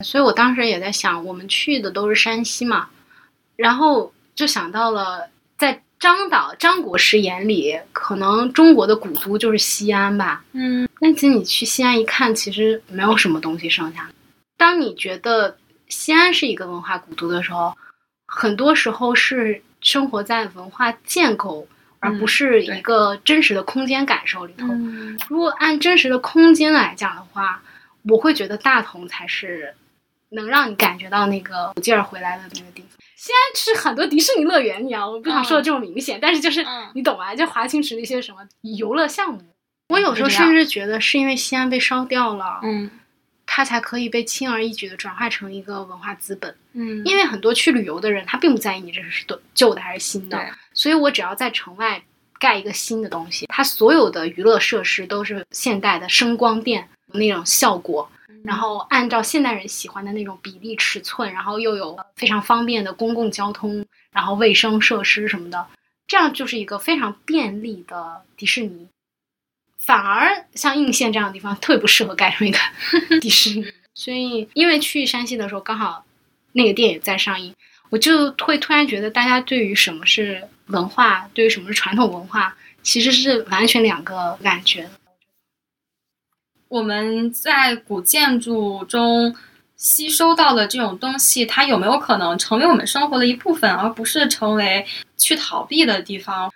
[0.00, 2.88] 所以我当时也在想，我们去的都是山西嘛。
[3.56, 5.28] 然后就想到了，
[5.58, 10.44] 在张导、张国师眼里，可能中国的古都就是西安吧。
[10.52, 14.08] 嗯，但其实你去西安一看，其实没有什么东西剩下。
[14.58, 15.56] 当你觉得
[15.88, 17.76] 西安是一个文化古都的时候，
[18.26, 21.66] 很多时候是生活在文化建构，
[21.98, 24.66] 而不是一个真实的空间感受里头。
[25.28, 27.62] 如果按真实的空间来讲的话，
[28.08, 29.74] 我会觉得大同才是
[30.30, 32.90] 能让你感觉到那个劲儿回来的那个地方。
[33.16, 36.88] 西安是很多迪士尼乐园，你知道，我不想说的这么明显，但是就是、嗯。
[36.94, 37.34] 你懂吧？
[37.34, 39.40] 就华清池的一些什么游乐项目，
[39.88, 42.90] 我有时候甚至觉得是因为西安被烧掉了，嗯。
[43.48, 46.52] 它才可以被轻而易举的转化成一个文化资本。
[46.72, 52.02] 嗯，因为很多去旅游的人，他并不在意你这是旧旧的还是新的对，所以我只要在城外
[52.40, 58.10] 盖一个新的东西，它所有的娱乐设施都是现代的声光电那种效果，
[58.46, 65.66] 然后按照现代人喜欢的那种比例尺寸，然后又有非常方便的公共交通，然后卫生设施什么的，
[66.06, 68.86] 这样就是一个非常便利的迪士尼。
[69.78, 72.58] 反而像应县这样的地方特别不适合盖成一个
[73.20, 76.04] 迪士尼，所以因为去山西的时候刚好
[76.52, 77.54] 那个电影在上映，
[77.90, 84.88] 我就会突然觉得大家对于什么是文化，对于什么是传统文化，其实是完全两个感觉。
[86.68, 89.34] 我们在古建筑中
[89.76, 94.84] 吸收到的这种东西，它有没有可能成为我们生活的一部分，而不是成为
[95.16, 96.52] 去逃避的地方？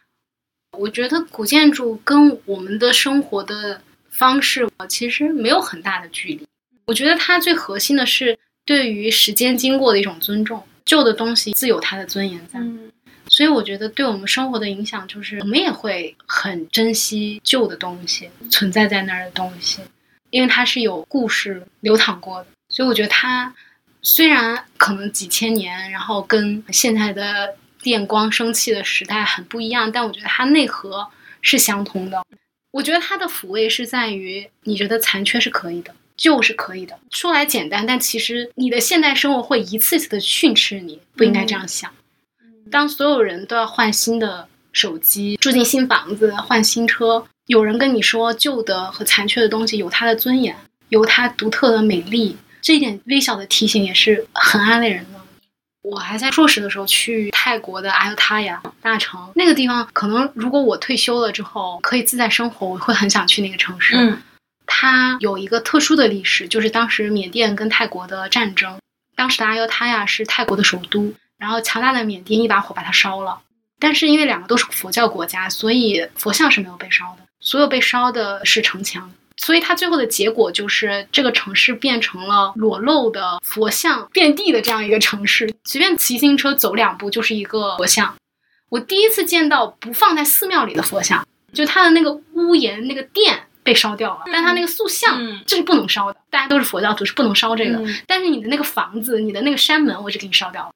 [0.79, 6.47] 我觉得古建筑跟我们的生活的方式其实没有很大的距离。
[6.87, 12.59] 我觉得它最核心的是对于时间经过的一种尊重，旧的东西自有它的尊严在。
[12.59, 12.91] 嗯
[13.33, 19.81] 所以我觉得对我们生活的影响就是，我们也会很珍惜旧的东西，存在在那儿的东西，
[20.31, 22.47] 因为它是有故事流淌过的。
[22.69, 23.55] 所以我觉得它
[24.03, 31.09] 虽然可能几千年，然后跟现在的电光生气的时代很不一样，但我觉得它内核
[31.43, 32.23] 是相通的。
[32.71, 36.97] 我觉得它的抚慰是在于，你觉得残缺是可以的，旧是可以的。
[37.11, 41.93] 说来简单，但其实你的现代生活会一次次的训斥你，不应该这样想。
[42.71, 50.57] 当所有人都要换新的手机、住进新房子、换新车，有人跟你说旧的和残缺的东西有它的尊严，
[50.89, 55.21] 有它独特的美丽，这一点微小的提醒也是很安慰人的。
[55.83, 63.97] 我还在硕士的时候去泰国的阿尤他亚大城那个地方，可能如果我退休了之后可以自在生活，我会很想去那个城市。
[63.97, 64.21] 嗯
[64.73, 68.79] 它有一个特殊的历史，就是当时缅甸跟泰国的战争。
[69.17, 73.41] 当时的阿尤他亚是泰国的首都，然后强大的缅甸一把火把它烧了。
[73.81, 79.11] 但是因为两个都是佛教国家，所以佛像是没有被烧的，所有被烧的是城墙。
[79.37, 88.15] 所以它最后的结果就是这个城市变成了裸露的佛像遍地的这样一个城市，随便骑自行车走两步就是一个佛像。
[88.69, 97.79] 我第一次见到不放在寺庙里的佛像，就它的那个屋檐那个殿被烧掉了，但它那个塑像嗯这是不能烧的，大家都是佛教徒是不能烧这个。
[97.79, 100.71] 嗯但是你的那个房子、你的那个山门，我就给你烧掉了。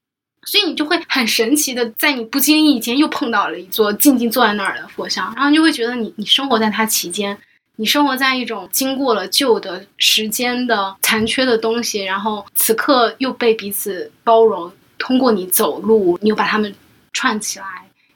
[0.46, 7.36] 所以你就会很神奇的，在你不经意间又碰到了一座静静坐在那儿的佛像，然后你就会觉得你你生活在它其间，
[7.76, 16.74] 你生活在一种经过了旧的时间的残缺的东西，然后此刻又被彼此包容，通过你走路，你又把它们
[17.12, 17.64] 串起来，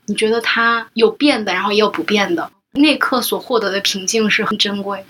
[0.06, 5.04] 你觉得它有变的，然后也有不变的，那刻所获得的平静是很珍贵。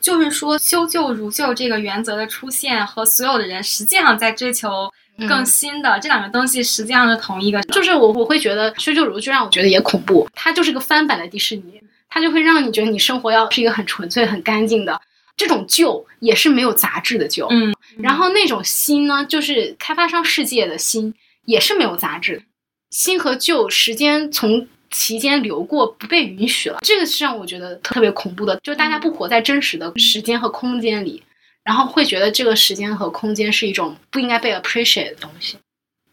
[0.00, 7.60] 就是说，修旧如旧这个原则的出现和所有的人实际上在追求更嗯新的、这两个东西实际上是同一个。
[7.64, 15.00] 就是我我会觉得修旧如旧让我觉得也恐怖，它就是个翻版的迪士尼，它就会让你觉得你生活要是一个很纯粹、很干净的。
[15.36, 21.14] 这种旧也是没有杂质的旧，嗯，然后那种新呢，就是开发商世界的新，
[21.46, 22.42] 也是没有杂质的。
[22.90, 28.60] 新和旧时间从其间流过，不被允许了，这个是让我觉得特别恐怖的。
[28.62, 31.22] 就大家不活在真实的时间和空间里，
[31.64, 35.58] 然后会觉得这个时间和空间是一种不应该被 appreciate 的东西。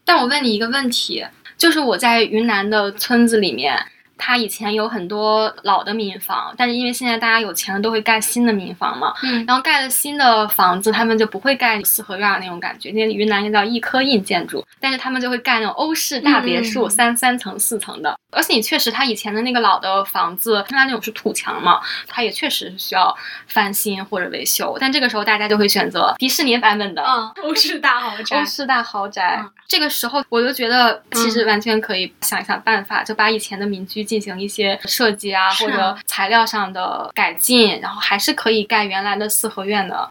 [0.04, 1.26] 但我问你一个问题，
[1.56, 3.86] 就是我在云南的村子里面，
[4.18, 9.14] 它以前有很多老的民房，但是因为现在大家有钱了，都会盖新的民房嘛。
[9.22, 18.18] 嗯然后盖了新的房子，他们就不会盖四合院儿那种感觉，那云南那叫一科印建筑，但是他们就会盖那种欧式大别墅，嗯三三层、四层的。
[18.30, 23.16] 而且你确实，它以前的那个老的房子，它那种是土墙嘛，它也确实是需要
[23.46, 24.76] 翻新或者维修。
[24.78, 27.02] 但这个时候大家就会选择迪士尼版本的。
[27.08, 28.44] 嗯，欧式大豪宅欧。
[28.44, 40.08] 式大豪宅，嗯这个时候我就觉得，其实完全可以想一想办法，就把以前的民居进行一些设计啊，啊或者材料上的改进，然后还是可以盖原来的四合院的。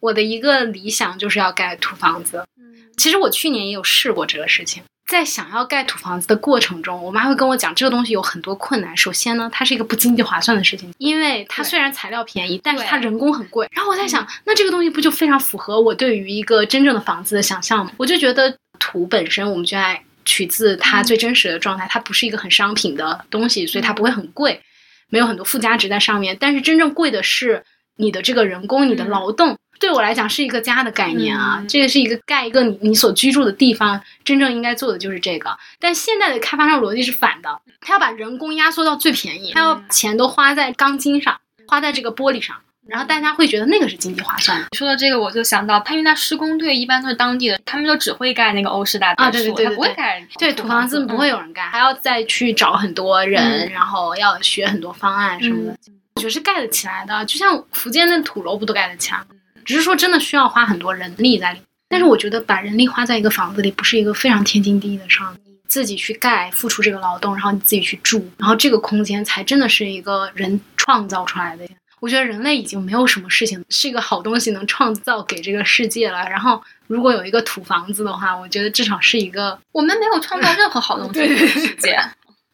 [0.00, 2.42] 我的一个理想就是要盖土房子。
[2.58, 2.64] 嗯
[2.96, 4.80] 其实我去年也有试过这个事情，
[5.10, 8.96] 在想要盖土房子的过程中，我妈会跟我讲这个东西有很多困难。
[8.96, 13.68] 首先呢，它是一个不经济划算的事情，因为它虽然材料便宜，但是它人工很贵。
[13.72, 17.90] 然后我在想，那这个东西不就非常符合我对于一个真正的房子的想象吗？
[17.96, 24.60] 我就觉得土本身，我们就爱取自它最真实的状态，它不是一个很商品的东西，所以它不会很贵，
[25.08, 26.36] 没有很多附加值在上面。
[26.38, 27.64] 但是真正贵的是
[27.96, 29.56] 你的这个人工，你的劳动。
[29.80, 35.58] 对我来讲是一个家的概念啊，嗯这个是一个盖一个你你所居住的地方，真正应该做的就是这个。
[35.80, 42.56] 但现在的开发商逻辑是反的，他要把人工压缩到最便宜，他要钱都花在钢筋上，花在这个玻璃上，
[42.86, 55.76] 然后大家会觉得那个是经济划算说到这个，我就想到，他因为他施工队一般都是当地的，他们就只会盖那个欧式大别墅，啊对对对不会盖对，土房子不会有有人盖，还要再去找很多人，嗯然后要学很多方案什么的。
[56.16, 59.26] 我觉得是盖得起来的，就像福建那土楼不都盖得起来吗？
[59.64, 61.66] 只是说真的需要花很多人力在里面。
[61.88, 65.32] 但是我觉得把人力花在一个房子里，不是一个非常天经地义的事儿。
[65.44, 71.64] 你自己去盖，付出这个劳动，然后你自己去住，然后这个空间才真的是一个人创造出来的。
[72.04, 76.18] 我觉得人类已经没有什么事情是一个好东西能创造给这个世界了。
[76.28, 81.98] 然后如果有一个土房子的话，我觉得至少是一个我们没有创造任何好东西 对给这个世界。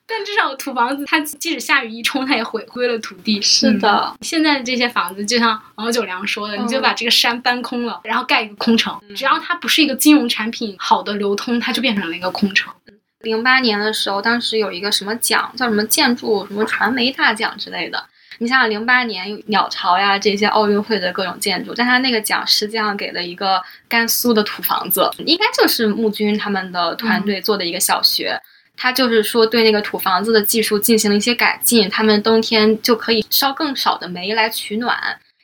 [0.06, 3.42] 但至少土房子，它即使下雨一冲，它也回归了土地。
[3.42, 8.96] 是的嗯现在的这些房子，就像王九良说的，嗯你就把这个山搬空了，然后盖一个空城。
[9.16, 12.72] 只要它不是一个金融产品好的流通，它就变成了一个空城。
[13.20, 18.06] 零八年的时候，当时有一个什么奖，叫什么建筑什么传媒大奖之类的。
[18.42, 28.40] 你想想，零八年鸟巢呀这些奥运会的各种建筑，但他那个奖实际上给了一个甘肃的土房子，应该就是木军他们的团队做的一个小学。
[28.78, 34.96] 他就是说对那个土房子的技术进行了一些改进，他们冬天就可以烧更少的煤来取暖。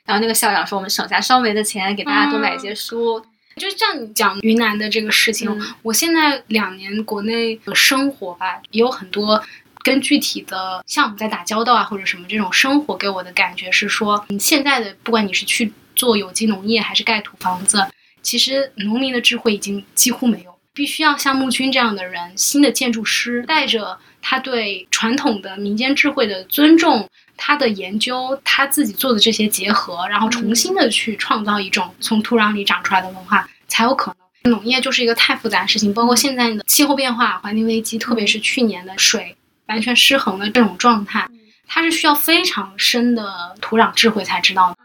[0.03, 3.23] 然后那个校长说，我们省下烧煤的钱，给大家多买一些书。
[3.57, 9.43] 就是像你讲云南的这个事情，嗯我现在两年国内的生活吧，也有很多
[9.87, 17.87] 跟具体的项目在打交道啊，或者什么这种生活给我的感觉是说，嗯现在的不管你是去做有机农业还是盖土房子，
[18.21, 27.09] 其实农民的智慧已经几乎没有，必须要像木军这样的人，新的建筑师带着他对传统的民间智慧的尊重。
[27.39, 34.51] 他的研究，他自己做的这些结合，然后重新的去创造一种从土壤里长出来的文化，才有可能。
[34.51, 39.36] 农业就是一个太复杂的事情，包括现在的气候变化、环境危机，特别是去年的水
[39.67, 41.29] 完全失衡的这种状态，
[41.67, 44.77] 它是需要非常深的土壤智慧才知道的。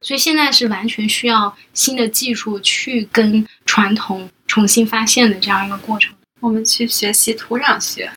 [0.00, 6.14] 所以现在是完全需要新的技术去跟传统重新发现的这样一个过程。
[6.40, 8.12] 我们去学习土壤学。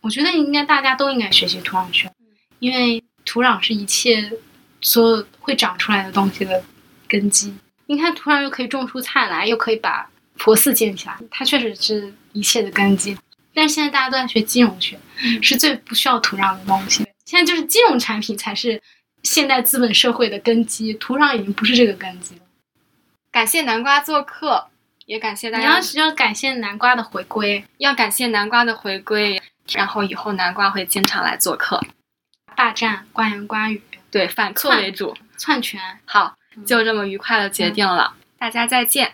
[0.00, 2.10] 我觉得应该大家都应该学习土壤学，
[2.58, 4.32] 因为土壤是一切
[4.80, 6.64] 所有会长出来的东西的
[7.06, 7.54] 根基。
[7.86, 13.16] 你看，土壤又可以种出菜来，又可以把佛寺建起来，它确实是一切的根基。
[13.60, 14.98] 但是现在大家都在学金融学，
[15.42, 17.06] 是最不需要土壤的东西。
[17.26, 18.80] 现在就是金融产品才是
[19.22, 22.40] 现代资本社会的根基，土壤已经不是这个根基了。
[23.30, 24.68] 感谢南瓜做客，
[25.04, 25.78] 也感谢大家你要。
[25.82, 29.38] 是要感谢南瓜的回归，要感谢南瓜的回归，
[29.74, 31.78] 然后以后南瓜会经常来做客，
[32.56, 35.14] 霸占瓜言瓜语、对，反客为主。
[35.36, 35.78] 篡权。
[36.06, 36.34] 好，
[36.66, 39.12] 就这么愉快的决定了，大家再见。